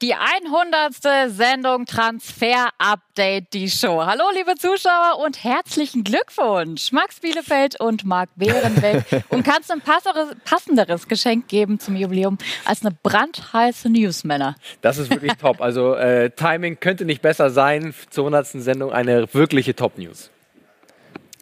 Die 0.00 0.14
100. 0.14 1.32
Sendung 1.34 1.84
Transfer 1.84 2.68
Update, 2.78 3.52
die 3.52 3.68
Show. 3.68 4.04
Hallo, 4.06 4.22
liebe 4.32 4.54
Zuschauer 4.54 5.18
und 5.24 5.42
herzlichen 5.42 6.04
Glückwunsch. 6.04 6.92
Max 6.92 7.18
Bielefeld 7.18 7.80
und 7.80 8.04
Marc 8.04 8.30
Behrenbeck. 8.36 9.24
und 9.28 9.42
kannst 9.42 9.70
du 9.70 9.74
ein 9.74 9.82
passenderes 10.44 11.08
Geschenk 11.08 11.48
geben 11.48 11.80
zum 11.80 11.96
Jubiläum 11.96 12.38
als 12.64 12.82
eine 12.86 12.96
brandheiße 13.02 13.90
Newsmänner? 13.90 14.54
Das 14.82 14.98
ist 14.98 15.10
wirklich 15.10 15.32
top. 15.32 15.60
Also, 15.60 15.94
äh, 15.94 16.30
Timing 16.30 16.78
könnte 16.78 17.04
nicht 17.04 17.20
besser 17.20 17.50
sein. 17.50 17.92
Zur 18.08 18.22
100. 18.26 18.62
Sendung 18.62 18.92
eine 18.92 19.34
wirkliche 19.34 19.74
Top-News. 19.74 20.30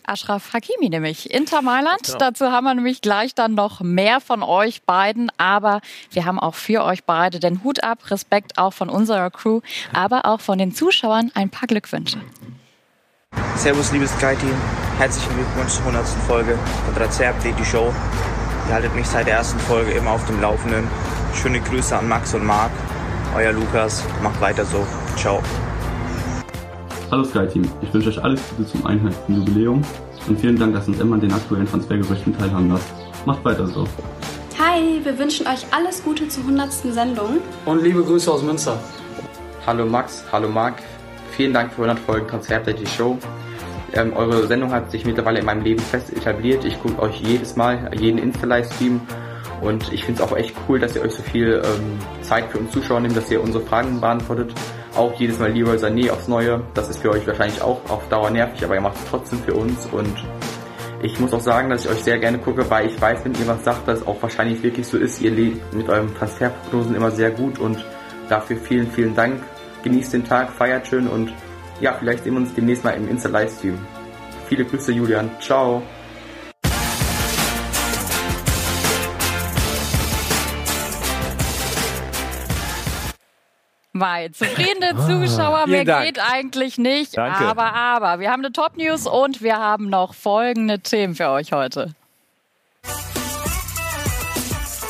Ashraf 0.09 0.53
Hakimi 0.53 0.89
nämlich. 0.89 1.33
Inter 1.33 1.63
Mailand. 1.63 2.03
Genau. 2.05 2.19
Dazu 2.19 2.47
haben 2.47 2.65
wir 2.65 2.75
nämlich 2.75 3.01
gleich 3.01 3.35
dann 3.35 3.55
noch 3.55 3.81
mehr 3.81 4.21
von 4.21 4.43
euch 4.43 4.83
beiden. 4.83 5.31
Aber 5.39 5.81
wir 6.11 6.25
haben 6.25 6.39
auch 6.39 6.55
für 6.55 6.85
euch 6.85 7.05
beide 7.05 7.41
den 7.41 7.63
Hut 7.65 7.83
ab. 7.83 8.11
Respekt 8.11 8.59
auch 8.59 8.73
von 8.73 8.89
unserer 8.89 9.31
Crew, 9.31 9.61
aber 9.93 10.27
auch 10.27 10.41
von 10.41 10.59
den 10.59 10.75
Zuschauern 10.75 11.31
ein 11.35 11.51
paar 11.51 11.67
Glückwünsche. 11.67 12.21
Servus, 13.57 13.93
liebes 13.93 14.11
Sky-Team. 14.13 14.55
Herzlichen 14.99 15.35
Glückwunsch 15.35 15.73
zur 15.73 15.87
100. 15.87 16.07
Folge 16.27 16.59
von 16.85 16.95
Transfer 16.95 17.31
Update, 17.31 17.59
die 17.59 17.65
Show. 17.65 17.93
Ihr 18.69 18.75
haltet 18.75 18.95
mich 18.95 19.07
seit 19.07 19.27
der 19.27 19.35
ersten 19.35 19.59
Folge 19.61 19.93
immer 19.93 20.13
auf 20.13 20.27
dem 20.27 20.41
Laufenden. 20.41 20.89
Schöne 21.35 21.61
Grüße 21.61 21.97
an 21.97 22.09
Max 22.09 22.35
und 22.35 22.45
Marc. 22.45 22.71
Euer 23.35 23.53
Lukas. 23.53 24.03
Macht 24.23 24.41
weiter 24.41 24.65
so. 24.65 24.87
Ciao. 25.17 25.43
Hallo 27.09 27.23
Sky-Team, 27.23 27.63
ich 27.83 27.95
wünsche 27.95 28.09
euch 28.09 28.25
alles 28.25 28.43
Gute 28.51 28.67
zum 28.67 28.85
100. 28.85 29.15
Jubiläum 29.29 29.81
und 30.27 30.41
vielen 30.41 30.59
Dank, 30.59 30.75
dass 30.75 30.89
ihr 30.89 30.95
uns 30.95 31.01
immer 31.01 31.15
an 31.15 31.21
den 31.21 31.33
aktuellen 31.33 31.67
Transfergerüchten 31.69 32.37
teilhaben 32.37 32.69
lasst. 32.69 32.89
Macht 33.25 33.45
weiter 33.45 33.65
so. 33.69 33.87
Hi, 34.59 35.01
wir 35.05 35.17
wünschen 35.17 35.47
euch 35.47 35.65
alles 35.71 36.03
Gute 36.03 36.27
zur 36.27 36.43
100. 36.43 36.73
Sendung. 36.73 37.39
Und 37.65 37.85
liebe 37.85 38.03
Grüße 38.03 38.29
aus 38.31 38.43
Münster. 38.43 38.81
Hallo 39.65 39.87
Max, 39.87 40.25
hallo 40.33 40.49
Marc. 40.49 40.83
Vielen 41.31 41.55
Dank 41.55 41.75
für 41.75 41.83
100 41.83 42.01
Folgen 42.01 42.27
Transfer 42.27 42.59
die 42.59 42.87
Show. 42.87 43.17
Ähm, 43.93 44.13
eure 44.17 44.49
Sendung 44.49 44.73
hat 44.73 44.91
sich 44.91 45.07
mittlerweile 45.07 45.39
in 45.39 45.47
meinem 45.47 45.63
Leben 45.63 45.81
fest 45.81 46.13
etabliert. 46.13 46.65
Ich 46.65 46.83
gucke 46.83 47.01
euch 47.01 47.21
jedes 47.21 47.55
Mal, 47.55 47.89
jeden 47.97 48.19
Insta-Livestream 48.19 49.01
und 49.61 49.93
ich 49.93 50.05
finde 50.05 50.23
es 50.23 50.29
auch 50.29 50.37
echt 50.37 50.55
cool, 50.69 50.81
dass 50.81 50.97
ihr 50.97 51.03
euch 51.03 51.13
so 51.13 51.23
viel 51.23 51.63
ähm, 51.65 51.99
Zeit 52.23 52.51
für 52.51 52.59
uns 52.59 52.73
Zuschauer 52.73 52.99
nehmt, 52.99 53.17
dass 53.17 53.31
ihr 53.31 53.41
unsere 53.41 53.65
Fragen 53.65 54.01
beantwortet. 54.01 54.53
Auch 54.97 55.15
jedes 55.21 55.39
Mal 55.39 55.53
Leroy 55.53 55.77
Sané 55.77 56.11
aufs 56.11 56.27
Neue. 56.27 56.63
Das 56.73 56.89
ist 56.89 57.01
für 57.01 57.11
euch 57.11 57.27
wahrscheinlich 57.27 57.61
auch 57.61 57.79
auf 57.91 58.09
Dauer 58.09 58.31
nervig, 58.31 58.65
aber 58.65 58.77
ihr 58.77 58.81
macht 58.81 58.97
es 58.97 59.05
trotzdem 59.11 59.39
für 59.41 59.53
uns. 59.53 59.87
Und 59.93 60.17
ich 61.03 61.21
muss 61.21 61.35
auch 61.35 61.41
sagen, 61.41 61.69
dass 61.69 61.85
ich 61.85 61.91
euch 61.91 62.03
sehr 62.03 62.19
gerne 62.19 62.39
gucke, 62.39 62.69
weil 62.71 62.87
ich 62.87 62.99
weiß, 62.99 63.25
wenn 63.25 63.35
ihr 63.35 63.47
was 63.47 63.63
sagt, 63.63 63.87
dass 63.87 64.01
es 64.01 64.07
auch 64.07 64.21
wahrscheinlich 64.23 64.63
wirklich 64.63 64.87
so 64.87 64.97
ist. 64.97 65.21
Ihr 65.21 65.33
lebt 65.33 65.75
mit 65.75 65.89
euren 65.91 66.15
Transferprognosen 66.15 66.97
immer 66.97 67.11
sehr 67.11 67.31
gut 67.31 67.59
und 67.59 67.85
dafür 68.31 68.57
vielen, 68.57 68.91
vielen 68.91 69.15
Dank. 69.15 69.43
Genießt 69.83 70.15
den 70.15 70.25
Tag, 70.25 70.51
feiert 70.51 70.87
schön 70.87 71.07
und 71.07 71.33
ja, 71.81 71.93
vielleicht 71.93 72.25
sehen 72.25 72.33
wir 72.33 72.41
uns 72.41 72.55
demnächst 72.55 72.83
mal 72.83 72.93
im 72.93 73.09
Insta-Livestream. 73.09 73.79
Viele 74.49 74.65
Grüße, 74.65 74.93
Julian. 74.93 75.31
Ciao. 75.41 75.83
Weil 84.01 84.31
zufriedene 84.33 84.95
ah, 84.97 85.07
Zuschauer, 85.07 85.67
mehr 85.67 85.85
Dank. 85.85 86.07
geht 86.07 86.19
eigentlich 86.19 86.79
nicht. 86.79 87.17
Danke. 87.17 87.45
Aber, 87.45 87.75
aber, 87.75 88.21
wir 88.21 88.31
haben 88.31 88.45
eine 88.45 88.53
Top-News 88.53 89.07
und 89.07 89.43
wir 89.43 89.57
haben 89.57 89.89
noch 89.89 90.15
folgende 90.15 90.81
Themen 90.81 91.15
für 91.15 91.31
euch 91.31 91.53
heute. 91.53 91.95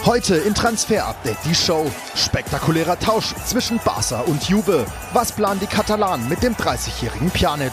Heute 0.05 0.37
in 0.37 0.55
Transfer 0.55 1.05
Update 1.05 1.39
die 1.45 1.55
Show. 1.55 1.91
Spektakulärer 2.15 2.99
Tausch 2.99 3.35
zwischen 3.45 3.81
Barca 3.85 4.21
und 4.21 4.49
Juve. 4.49 4.87
Was 5.13 5.33
planen 5.33 5.59
die 5.61 5.67
Katalanen 5.67 6.29
mit 6.29 6.43
dem 6.43 6.55
30-jährigen 6.55 7.31
Pjanic? 7.31 7.73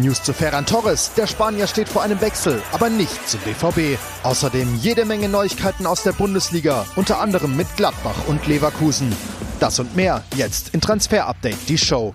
News 0.00 0.22
zu 0.22 0.32
Ferran 0.32 0.66
Torres. 0.66 1.12
Der 1.14 1.26
Spanier 1.26 1.66
steht 1.66 1.88
vor 1.88 2.02
einem 2.02 2.20
Wechsel, 2.20 2.62
aber 2.72 2.88
nicht 2.88 3.28
zum 3.28 3.40
BVB. 3.40 3.98
Außerdem 4.22 4.76
jede 4.76 5.04
Menge 5.04 5.28
Neuigkeiten 5.28 5.86
aus 5.86 6.02
der 6.02 6.12
Bundesliga, 6.12 6.86
unter 6.96 7.20
anderem 7.20 7.56
mit 7.56 7.66
Gladbach 7.76 8.26
und 8.26 8.46
Leverkusen. 8.46 9.14
Das 9.60 9.78
und 9.78 9.96
mehr 9.96 10.22
jetzt 10.36 10.74
in 10.74 10.80
Transfer 10.80 11.26
Update, 11.26 11.68
die 11.68 11.78
Show. 11.78 12.14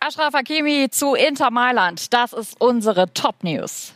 Ashraf 0.00 0.34
Hakimi 0.34 0.88
zu 0.90 1.14
Inter 1.14 1.50
Mailand. 1.50 2.12
Das 2.12 2.32
ist 2.32 2.60
unsere 2.60 3.12
Top 3.12 3.44
News. 3.44 3.92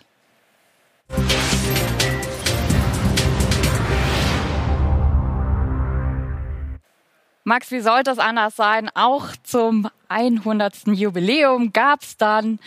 Max, 7.46 7.70
wie 7.70 7.80
sollte 7.80 8.10
es 8.10 8.18
anders 8.18 8.56
sein? 8.56 8.90
Auch 8.94 9.26
zum 9.42 9.90
100. 10.14 10.86
Jubiläum 10.86 11.72
gab 11.72 12.02
es 12.02 12.16
dann 12.16 12.60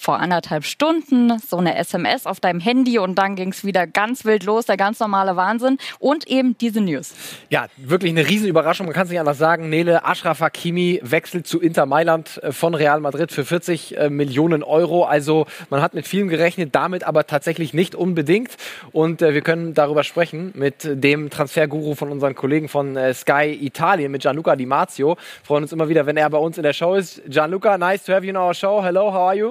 vor 0.00 0.18
anderthalb 0.18 0.64
Stunden 0.64 1.38
so 1.38 1.58
eine 1.58 1.76
SMS 1.76 2.24
auf 2.24 2.40
deinem 2.40 2.58
Handy 2.58 2.98
und 2.98 3.16
dann 3.16 3.36
ging 3.36 3.50
es 3.50 3.64
wieder 3.64 3.86
ganz 3.86 4.24
wild 4.24 4.44
los, 4.44 4.64
der 4.64 4.78
ganz 4.78 4.98
normale 4.98 5.36
Wahnsinn 5.36 5.76
und 5.98 6.26
eben 6.26 6.56
diese 6.56 6.80
News. 6.80 7.12
Ja, 7.50 7.66
wirklich 7.76 8.10
eine 8.10 8.26
Riesenüberraschung, 8.26 8.86
man 8.86 8.94
kann 8.94 9.04
es 9.04 9.10
nicht 9.10 9.20
anders 9.20 9.36
sagen. 9.36 9.68
Nele 9.68 10.04
Ashraf 10.04 10.40
Hakimi 10.40 11.00
wechselt 11.02 11.46
zu 11.46 11.60
Inter 11.60 11.84
Mailand 11.84 12.42
äh, 12.42 12.50
von 12.50 12.74
Real 12.74 13.00
Madrid 13.00 13.30
für 13.30 13.44
40 13.44 13.98
äh, 13.98 14.08
Millionen 14.08 14.62
Euro. 14.62 15.04
Also 15.04 15.46
man 15.68 15.82
hat 15.82 15.92
mit 15.92 16.06
vielem 16.06 16.28
gerechnet, 16.28 16.74
damit 16.74 17.04
aber 17.04 17.26
tatsächlich 17.26 17.74
nicht 17.74 17.94
unbedingt. 17.94 18.56
Und 18.92 19.20
äh, 19.20 19.34
wir 19.34 19.42
können 19.42 19.74
darüber 19.74 20.02
sprechen 20.02 20.52
mit 20.54 20.76
dem 20.82 21.28
Transferguru 21.28 21.94
von 21.94 22.10
unseren 22.10 22.34
Kollegen 22.34 22.68
von 22.68 22.96
äh, 22.96 23.12
Sky 23.12 23.58
Italien, 23.60 24.10
mit 24.12 24.22
Gianluca 24.22 24.56
Di 24.56 24.64
Marzio. 24.64 25.18
Freuen 25.42 25.64
uns 25.64 25.72
immer 25.72 25.90
wieder, 25.90 26.06
wenn 26.06 26.16
er 26.16 26.30
bei 26.30 26.38
uns 26.38 26.56
in 26.56 26.62
der 26.62 26.72
Show 26.72 26.94
ist. 26.94 27.22
Gianluca, 27.28 27.76
nice 27.76 28.02
to 28.04 28.14
have 28.14 28.24
you 28.24 28.30
in 28.30 28.36
our 28.38 28.54
show. 28.54 28.82
Hello, 28.82 29.12
how 29.12 29.28
are 29.28 29.36
you? 29.36 29.50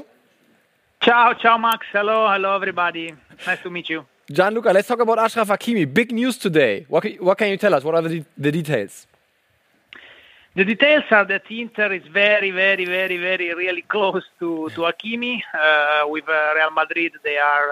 Ciao, 1.01 1.33
ciao, 1.33 1.57
Max. 1.57 1.85
Hello, 1.93 2.27
hello, 2.27 2.55
everybody. 2.55 3.13
Nice 3.47 3.61
to 3.61 3.69
meet 3.69 3.89
you. 3.89 4.05
Gianluca, 4.29 4.73
let's 4.73 4.85
talk 4.85 4.99
about 4.99 5.17
Ashraf 5.17 5.47
Hakimi. 5.47 5.85
Big 5.85 6.11
news 6.11 6.37
today. 6.37 6.85
What, 6.89 7.05
what 7.21 7.37
can 7.37 7.47
you 7.47 7.55
tell 7.55 7.73
us? 7.73 7.85
What 7.85 7.95
are 7.95 8.01
the, 8.01 8.25
the 8.37 8.51
details? 8.51 9.07
The 10.55 10.65
details 10.65 11.05
are 11.09 11.23
that 11.23 11.43
Inter 11.49 11.93
is 11.93 12.03
very, 12.11 12.51
very, 12.51 12.83
very, 12.83 13.15
very, 13.15 13.53
really 13.53 13.83
close 13.83 14.25
to 14.39 14.69
to 14.75 14.81
Hakimi. 14.81 15.41
Uh, 15.53 16.09
with 16.09 16.27
uh, 16.27 16.53
Real 16.53 16.71
Madrid, 16.71 17.13
they 17.23 17.37
are 17.37 17.69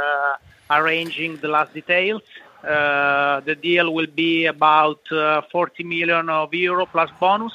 uh, 0.72 0.80
arranging 0.80 1.36
the 1.36 1.50
last 1.50 1.74
details. 1.74 2.22
Uh, 2.64 3.42
the 3.42 3.56
deal 3.56 3.94
will 3.94 4.08
be 4.08 4.46
about 4.46 5.02
uh, 5.12 5.42
40 5.52 5.84
million 5.84 6.30
of 6.30 6.54
euro 6.54 6.86
plus 6.86 7.10
bonus, 7.20 7.54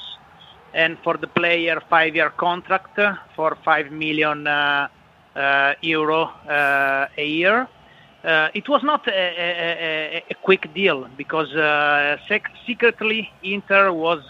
and 0.75 0.99
for 0.99 1.17
the 1.17 1.27
player, 1.27 1.81
five-year 1.89 2.29
contract 2.29 2.99
for 3.35 3.57
5 3.65 3.91
million 3.91 4.45
uh, 4.45 4.51
uh, 4.51 4.87
euro 5.81 6.23
uh, 6.23 7.07
a 7.17 7.25
year. 7.25 7.67
Uh, 8.23 8.49
it 8.53 8.69
was 8.69 8.83
not 8.83 9.05
a, 9.07 10.23
quick 10.41 10.73
deal 10.73 11.07
because 11.17 11.49
secretly 12.65 13.29
Inter 13.43 13.91
was 13.91 14.21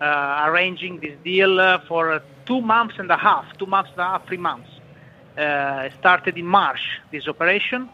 arranging 0.00 1.00
this 1.00 1.16
deal 1.24 1.78
for 1.86 2.20
two 2.44 2.60
months 2.60 2.94
and 2.98 3.10
a 3.10 3.16
half, 3.16 3.44
two 3.58 3.66
months 3.66 3.90
and 3.92 4.00
a 4.00 4.04
half, 4.04 4.26
three 4.26 4.38
months. 4.38 4.68
Uh, 5.38 5.88
started 6.00 6.36
in 6.36 6.44
March, 6.44 6.80
this 7.12 7.28
operation, 7.28 7.88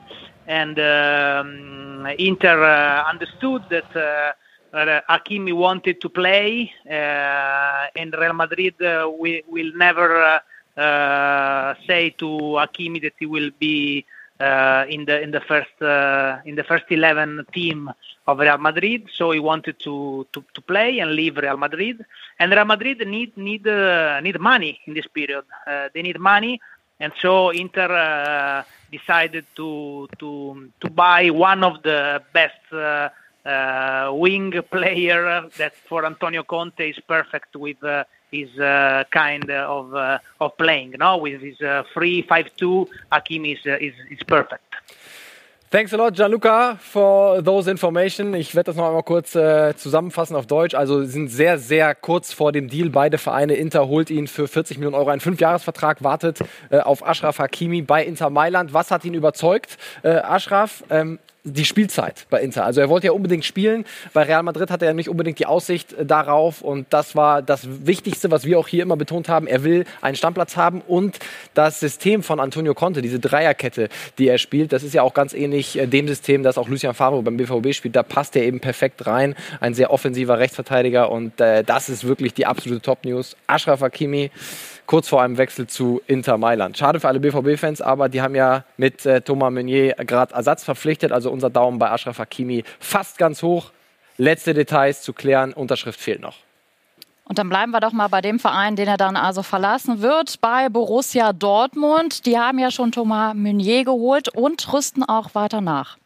and 0.47 0.79
um, 0.79 2.07
Inter 2.19 2.65
uh, 2.65 3.05
understood 3.07 3.63
that 3.69 3.95
uh, 3.95 4.33
Hakimi 5.11 5.53
wanted 5.53 6.01
to 6.01 6.09
play, 6.09 6.73
and 6.87 8.15
Real 8.19 8.33
Madrid 8.33 8.77
will, 8.81 9.41
will 9.47 9.73
never 9.77 10.23
uh, 10.23 10.39
say 10.77 12.11
to 12.19 12.29
Hakimi 12.61 13.03
that 13.03 13.15
he 13.19 13.27
will 13.27 13.51
be 13.59 14.05
uh, 14.41 14.85
in 14.89 15.05
the 15.05 15.21
in 15.21 15.31
the 15.31 15.41
first 15.41 15.81
uh, 15.81 16.39
in 16.45 16.57
the 16.57 16.65
first 16.65 16.85
11 16.91 17.47
team 17.53 17.91
of 18.27 18.39
Real 18.39 18.59
Madrid. 18.59 19.09
So 19.15 19.31
he 19.31 19.39
wanted 19.39 19.79
to, 19.81 20.27
to, 20.33 20.45
to 20.55 20.61
play 20.61 20.99
and 20.99 21.13
leave 21.13 21.37
Real 21.37 21.57
Madrid. 21.57 22.05
And 22.39 22.51
Real 22.51 22.65
Madrid 22.65 23.07
need 23.07 23.37
need 23.37 23.67
uh, 23.67 24.21
need 24.21 24.41
money 24.41 24.81
in 24.87 24.95
this 24.95 25.07
period. 25.07 25.45
Uh, 25.67 25.89
they 25.95 26.03
need 26.03 26.19
money, 26.19 26.61
and 26.99 27.13
so 27.23 27.51
Inter 27.51 27.91
uh, 27.93 28.65
decided 28.91 29.47
to 29.55 30.09
to 30.19 30.71
to 30.81 30.91
buy 30.91 31.31
one 31.31 31.63
of 31.63 31.83
the 31.83 32.23
best. 32.33 32.59
wing 34.25 34.53
player 34.71 35.23
that 35.59 35.75
for 35.89 36.07
Antonio 36.07 36.43
Conte 36.45 36.89
is 36.89 36.99
perfect 37.07 37.55
with 37.57 37.77
his 38.35 38.51
uh, 38.59 39.05
kind 39.11 39.51
of 39.51 39.95
uh, 39.95 40.19
of 40.41 40.57
playing. 40.57 40.95
No, 40.99 41.19
with 41.19 41.41
his 41.41 41.61
uh, 41.61 41.83
free 41.95 42.23
five 42.23 42.49
two, 42.57 42.89
Hakim 43.11 43.45
is, 43.45 43.59
is 43.65 43.95
is 44.11 44.23
perfect. 44.27 44.63
Thanks 45.75 45.93
a 45.93 45.97
lot, 45.97 46.15
Gianluca, 46.15 46.79
for 46.81 47.43
those 47.43 47.69
information. 47.69 48.33
Ich 48.35 48.55
werde 48.55 48.67
das 48.67 48.77
noch 48.77 48.87
einmal 48.87 49.03
kurz 49.03 49.35
äh, 49.35 49.75
zusammenfassen 49.77 50.37
auf 50.37 50.47
Deutsch. 50.47 50.77
Also 50.77 51.03
sind 51.03 51.27
sehr, 51.27 51.59
sehr 51.59 51.97
kurz 51.97 52.33
vor 52.33 52.53
dem 52.53 52.69
Deal. 52.69 52.91
Beide 52.91 53.19
Vereine, 53.19 53.55
Inter 53.55 53.89
holt 53.89 54.09
ihn 54.09 54.29
für 54.29 54.47
40 54.47 54.79
Millionen 54.79 54.95
Euro 54.95 55.11
einen 55.11 55.21
Fünfjahresvertrag, 55.21 56.05
wartet 56.05 56.39
äh, 56.71 56.79
auf 56.79 57.05
Ashraf 57.05 57.41
Hakimi 57.41 57.83
bei 57.83 58.05
Inter 58.05 58.31
Mailand. 58.31 58.73
Was 58.73 58.93
hat 58.93 59.05
ihn 59.05 59.15
überzeugt? 59.15 59.77
Äh, 60.05 60.11
Ashraf, 60.11 60.85
ähm, 60.91 61.19
die 61.45 61.67
Spielzeit 61.67 62.27
bei 62.31 62.41
Inter. 62.41 62.65
Also 62.65 62.81
er 62.81 62.89
wollte 62.89 63.09
ja 63.09 63.13
unbedingt 63.13 63.45
spielen. 63.45 63.85
Bei 64.15 64.23
Real 64.23 64.43
Madrid 64.43 64.71
hatte 64.71 64.87
er 64.87 64.95
nicht 64.95 65.11
unbedingt 65.11 65.39
die 65.39 65.47
Aussicht 65.47 65.93
äh, 65.93 66.07
darauf. 66.07 66.63
Und 66.63 66.87
das 66.91 67.15
war 67.15 67.43
das 67.43 67.69
Wichtigste, 67.87 68.31
was 68.31 68.45
wir 68.45 68.59
auch 68.59 68.67
hier 68.67 68.83
immer 68.83 68.97
betont 68.97 69.29
haben. 69.29 69.47
Er 69.47 69.63
will 69.63 69.85
einen 70.01 70.17
Stammplatz 70.17 70.57
haben 70.57 70.81
und 70.81 71.19
das 71.53 71.81
System 71.81 72.23
von 72.23 72.41
Antonio 72.41 72.73
Conte, 72.73 73.03
diese 73.03 73.19
Dreierkette, 73.19 73.91
die 74.19 74.29
er 74.29 74.39
spielt, 74.39 74.73
das 74.73 74.83
ist 74.83 74.95
ja 74.95 75.03
auch 75.03 75.13
ganz 75.13 75.35
ähnlich 75.35 75.79
äh, 75.79 75.87
dem 75.87 76.09
System, 76.09 76.43
das 76.43 76.57
auch 76.57 76.69
Lucien 76.69 76.95
Favre 76.95 77.23
beim 77.23 77.37
BVB 77.37 77.75
spielt. 77.75 77.95
Da 77.95 78.03
passt 78.03 78.35
er 78.37 78.45
eben 78.45 78.61
perfekt 78.61 79.07
rein. 79.07 79.35
Ein 79.61 79.75
sehr 79.75 79.93
offensiver 79.93 80.39
Rechtsverteidiger 80.39 81.13
und 81.13 81.41
äh, 81.41 81.63
das 81.63 81.91
ist 81.91 82.05
wirklich 82.05 82.33
die 82.33 82.47
absolute 82.47 82.81
Top-News. 82.81 83.37
Ashraf 83.47 83.83
Hakimi 83.83 84.31
kurz 84.87 85.09
vor 85.09 85.23
einem 85.23 85.39
Wechsel 85.39 85.67
zu 85.67 86.01
Inter 86.07 86.39
Mailand. 86.39 86.77
Schade 86.77 87.01
für 87.01 87.09
alle 87.09 87.21
BVB-Fans, 87.21 87.81
aber 87.81 88.09
die 88.09 88.21
haben 88.21 88.35
ja 88.35 88.65
mit 88.77 89.05
äh, 89.07 89.21
Thomas 89.21 89.53
Meunier 89.53 89.95
gerade 89.95 90.35
Ersatz 90.35 90.65
verpflichtet. 90.65 91.13
Also 91.13 91.31
unser 91.31 91.51
Daumen 91.51 91.79
bei 91.79 91.91
Ashraf 91.91 92.19
Hakimi 92.19 92.65
fast 92.79 93.19
ganz 93.19 93.43
hoch. 93.43 93.71
Letzte 94.17 94.55
Details 94.55 95.03
zu 95.03 95.13
klären, 95.13 95.53
Unterschrift 95.53 96.01
fehlt 96.01 96.21
noch. 96.21 96.37
Und 97.25 97.39
dann 97.39 97.49
bleiben 97.49 97.73
wir 97.73 97.81
doch 97.81 97.93
mal 97.93 98.09
bei 98.09 98.21
dem 98.21 98.39
Verein, 98.39 98.77
den 98.77 98.87
er 98.87 98.99
dann 98.99 99.17
also 99.17 99.43
verlassen 99.43 100.03
wird, 100.03 100.41
bei 100.41 100.69
Borussia 100.69 101.33
Dortmund. 101.33 102.27
Die 102.27 102.39
haben 102.39 102.59
ja 102.59 102.71
schon 102.71 102.93
Thomas 102.93 103.35
Meunier 103.35 103.85
geholt 103.85 104.29
und 104.29 104.73
rüsten 104.73 105.03
auch 105.03 105.35
weiter 105.35 105.63
nach. 105.63 105.97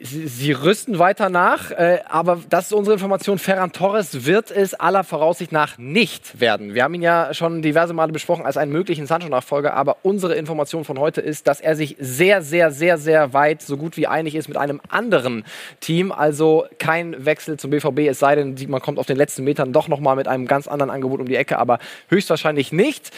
Sie, 0.00 0.52
rüsten 0.52 0.98
weiter 0.98 1.28
nach, 1.28 1.70
äh, 1.70 2.00
aber 2.06 2.40
das 2.50 2.66
ist 2.66 2.72
unsere 2.72 2.94
Information. 2.94 3.38
Ferran 3.38 3.72
Torres 3.72 4.26
wird 4.26 4.50
es 4.50 4.74
aller 4.74 5.04
Voraussicht 5.04 5.52
nach 5.52 5.78
nicht 5.78 6.40
werden. 6.40 6.74
Wir 6.74 6.84
haben 6.84 6.92
ihn 6.94 7.02
ja 7.02 7.32
schon 7.32 7.62
diverse 7.62 7.94
Male 7.94 8.12
besprochen 8.12 8.44
als 8.44 8.56
einen 8.56 8.72
möglichen 8.72 9.06
Sancho-Nachfolger, 9.06 9.74
aber 9.74 9.98
unsere 10.02 10.34
Information 10.34 10.84
von 10.84 10.98
heute 10.98 11.20
ist, 11.20 11.46
dass 11.46 11.60
er 11.60 11.76
sich 11.76 11.96
sehr, 11.98 12.42
sehr, 12.42 12.72
sehr, 12.72 12.98
sehr 12.98 13.32
weit, 13.32 13.62
so 13.62 13.76
gut 13.76 13.96
wie 13.96 14.06
einig 14.06 14.34
ist 14.34 14.48
mit 14.48 14.56
einem 14.56 14.80
anderen 14.88 15.44
Team. 15.80 16.12
Also 16.12 16.66
kein 16.78 17.24
Wechsel 17.24 17.56
zum 17.56 17.70
BVB, 17.70 18.00
es 18.00 18.18
sei 18.18 18.34
denn, 18.34 18.56
man 18.68 18.82
kommt 18.82 18.98
auf 18.98 19.06
den 19.06 19.16
letzten 19.16 19.44
Metern 19.44 19.72
doch 19.72 19.88
nochmal 19.88 20.16
mit 20.16 20.28
einem 20.28 20.46
ganz 20.46 20.68
anderen 20.68 20.90
Angebot 20.90 21.20
um 21.20 21.26
die 21.26 21.36
Ecke, 21.36 21.58
aber 21.58 21.78
höchstwahrscheinlich 22.08 22.70
nicht. 22.70 23.12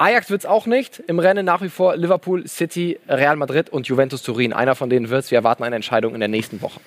Ajax 0.00 0.30
wird 0.30 0.40
es 0.40 0.46
auch 0.46 0.64
nicht. 0.64 0.98
Im 1.08 1.18
Rennen 1.18 1.44
nach 1.44 1.60
wie 1.60 1.68
vor 1.68 1.94
Liverpool, 1.94 2.48
City, 2.48 2.98
Real 3.06 3.36
Madrid 3.36 3.68
und 3.68 3.86
Juventus 3.86 4.22
Turin. 4.22 4.54
Einer 4.54 4.74
von 4.74 4.88
denen 4.88 5.10
wird 5.10 5.24
es. 5.24 5.30
Wir 5.30 5.36
erwarten 5.36 5.62
eine 5.62 5.76
Entscheidung 5.76 6.14
in 6.14 6.20
der 6.20 6.28
nächsten 6.30 6.62
Woche. 6.62 6.80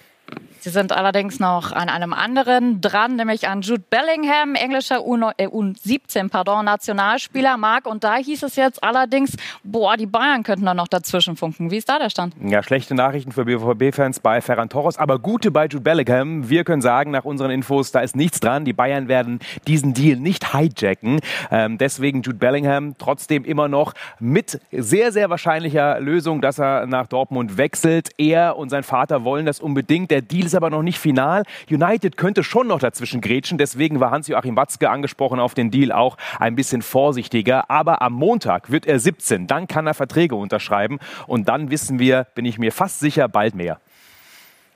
Sie 0.64 0.70
sind 0.70 0.94
allerdings 0.94 1.42
noch 1.42 1.74
an 1.74 1.90
einem 1.90 2.14
anderen 2.14 2.80
dran, 2.80 3.18
nämlich 3.18 3.50
an 3.50 3.64
Jude 3.64 3.84
Bellingham, 3.90 4.56
englischer 4.56 5.00
U17 5.00 6.16
äh, 6.16 6.30
pardon, 6.30 6.64
Nationalspieler. 6.64 7.58
Marc, 7.58 7.86
und 7.86 8.06
da 8.06 8.16
hieß 8.16 8.44
es 8.44 8.56
jetzt 8.56 8.82
allerdings, 8.82 9.36
boah, 9.66 9.98
die 9.98 10.06
Bayern 10.06 10.44
könnten 10.44 10.64
da 10.64 10.74
noch 10.74 10.88
dazwischen 10.88 11.36
funken. 11.36 11.70
Wie 11.70 11.76
ist 11.76 11.90
da 11.90 12.00
der 12.00 12.10
Stand? 12.10 12.36
Ja, 12.42 12.64
schlechte 12.64 12.96
Nachrichten 12.96 13.34
für 13.34 13.44
BVB-Fans 13.44 14.22
bei 14.22 14.40
Ferran 14.40 14.70
Torres, 14.70 14.98
aber 14.98 15.20
gute 15.20 15.52
bei 15.52 15.66
Jude 15.66 15.82
Bellingham. 15.82 16.50
Wir 16.50 16.64
können 16.64 16.82
sagen, 16.82 17.12
nach 17.12 17.26
unseren 17.26 17.52
Infos, 17.52 17.92
da 17.92 18.00
ist 18.00 18.16
nichts 18.16 18.40
dran. 18.40 18.64
Die 18.64 18.72
Bayern 18.72 19.10
werden 19.10 19.40
diesen 19.68 19.94
Deal 19.94 20.18
nicht 20.18 20.54
hijacken. 20.56 21.20
Ähm, 21.52 21.78
deswegen 21.78 22.22
Jude 22.22 22.38
Bellingham 22.38 22.96
trotzdem 22.98 23.44
immer 23.44 23.68
noch 23.68 23.96
mit 24.22 24.62
sehr, 24.72 25.12
sehr 25.12 25.30
wahrscheinlicher 25.30 26.00
Lösung, 26.00 26.40
dass 26.40 26.58
er 26.58 26.86
nach 26.86 27.08
Dortmund 27.08 27.58
wechselt. 27.58 28.12
Er 28.18 28.56
und 28.56 28.70
sein 28.70 28.84
Vater 28.84 29.26
wollen 29.26 29.46
das 29.46 29.60
unbedingt. 29.60 30.10
Der 30.10 30.22
Deal 30.22 30.53
ist 30.54 30.58
aber 30.58 30.70
noch 30.70 30.84
nicht 30.84 31.00
final. 31.00 31.44
United 31.70 32.16
könnte 32.16 32.44
schon 32.44 32.68
noch 32.68 32.80
dazwischen 32.80 33.22
grätschen. 33.22 33.58
Deswegen 33.58 34.00
war 34.00 34.12
Hans-Joachim 34.12 34.56
Watzke 34.56 34.90
angesprochen 34.90 35.40
auf 35.40 35.54
den 35.56 35.72
Deal 35.72 35.92
auch 35.92 36.18
ein 36.40 36.56
bisschen 36.56 36.82
vorsichtiger. 36.82 37.70
Aber 37.70 38.02
am 38.02 38.14
Montag 38.14 38.72
wird 38.72 38.86
er 38.86 39.00
17. 39.00 39.48
Dann 39.48 39.68
kann 39.68 39.88
er 39.88 39.94
Verträge 39.96 40.36
unterschreiben. 40.36 41.00
Und 41.28 41.50
dann 41.50 41.72
wissen 41.72 41.98
wir, 42.00 42.28
bin 42.36 42.46
ich 42.46 42.60
mir 42.60 42.72
fast 42.72 43.00
sicher, 43.00 43.28
bald 43.28 43.56
mehr. 43.56 43.80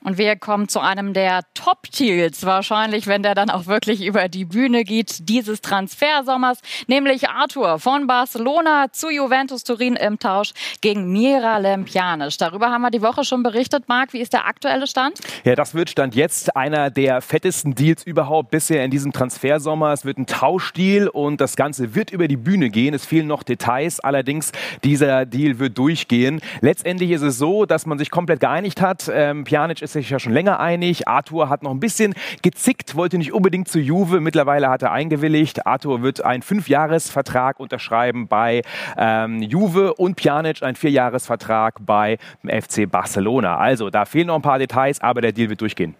Und 0.07 0.17
wir 0.17 0.37
kommen 0.37 0.69
zu 0.69 0.79
einem 0.79 1.11
der 1.11 1.41
Top-Deals, 1.53 2.45
wahrscheinlich, 2.45 3.07
wenn 3.07 3.23
der 3.23 3.35
dann 3.35 3.49
auch 3.49 3.65
wirklich 3.65 4.05
über 4.05 4.29
die 4.29 4.45
Bühne 4.45 4.85
geht, 4.85 5.27
dieses 5.27 5.59
Transfersommers, 5.59 6.61
nämlich 6.87 7.27
Arthur 7.27 7.77
von 7.77 8.07
Barcelona 8.07 8.85
zu 8.93 9.09
Juventus 9.09 9.65
Turin 9.65 9.97
im 9.97 10.17
Tausch 10.17 10.53
gegen 10.79 11.11
Miralem 11.11 11.83
Pjanic. 11.83 12.37
Darüber 12.37 12.69
haben 12.69 12.83
wir 12.83 12.89
die 12.89 13.01
Woche 13.01 13.25
schon 13.25 13.43
berichtet. 13.43 13.89
Marc, 13.89 14.13
wie 14.13 14.21
ist 14.21 14.31
der 14.31 14.47
aktuelle 14.47 14.87
Stand? 14.87 15.19
Ja, 15.43 15.55
das 15.55 15.73
wird 15.73 15.89
Stand 15.89 16.15
jetzt 16.15 16.55
einer 16.55 16.89
der 16.89 17.19
fettesten 17.19 17.75
Deals 17.75 18.05
überhaupt 18.05 18.49
bisher 18.49 18.85
in 18.85 18.91
diesem 18.91 19.11
Transfersommer. 19.11 19.91
Es 19.91 20.05
wird 20.05 20.19
ein 20.19 20.25
Tauschdeal 20.25 21.09
und 21.09 21.41
das 21.41 21.57
Ganze 21.57 21.95
wird 21.95 22.11
über 22.11 22.29
die 22.29 22.37
Bühne 22.37 22.69
gehen. 22.69 22.93
Es 22.93 23.05
fehlen 23.05 23.27
noch 23.27 23.43
Details, 23.43 23.99
allerdings 23.99 24.53
dieser 24.85 25.25
Deal 25.25 25.59
wird 25.59 25.77
durchgehen. 25.77 26.39
Letztendlich 26.61 27.11
ist 27.11 27.23
es 27.23 27.37
so, 27.37 27.65
dass 27.65 27.85
man 27.85 27.97
sich 27.97 28.09
komplett 28.09 28.39
geeinigt 28.39 28.79
hat. 28.79 29.11
Ähm, 29.13 29.43
Pjanic 29.43 29.81
ist 29.81 29.96
sich 30.01 30.09
ja 30.09 30.19
schon 30.19 30.33
länger 30.33 30.59
einig. 30.59 31.07
Arthur 31.07 31.49
hat 31.49 31.63
noch 31.63 31.71
ein 31.71 31.79
bisschen 31.79 32.13
gezickt, 32.41 32.95
wollte 32.95 33.17
nicht 33.17 33.33
unbedingt 33.33 33.67
zu 33.67 33.79
Juve. 33.79 34.19
Mittlerweile 34.19 34.69
hat 34.69 34.81
er 34.81 34.91
eingewilligt. 34.91 35.65
Arthur 35.65 36.01
wird 36.01 36.23
einen 36.23 36.43
Fünfjahresvertrag 36.43 37.59
unterschreiben 37.59 38.27
bei 38.27 38.61
ähm, 38.97 39.41
Juve 39.41 39.93
und 39.93 40.15
Pjanic 40.15 40.63
einen 40.63 40.75
Vierjahresvertrag 40.75 41.75
bei 41.85 42.17
FC 42.43 42.89
Barcelona. 42.89 43.57
Also 43.57 43.89
da 43.89 44.05
fehlen 44.05 44.27
noch 44.27 44.35
ein 44.35 44.41
paar 44.41 44.59
Details, 44.59 45.01
aber 45.01 45.21
der 45.21 45.31
Deal 45.31 45.49
wird 45.49 45.61
durchgehen. 45.61 45.95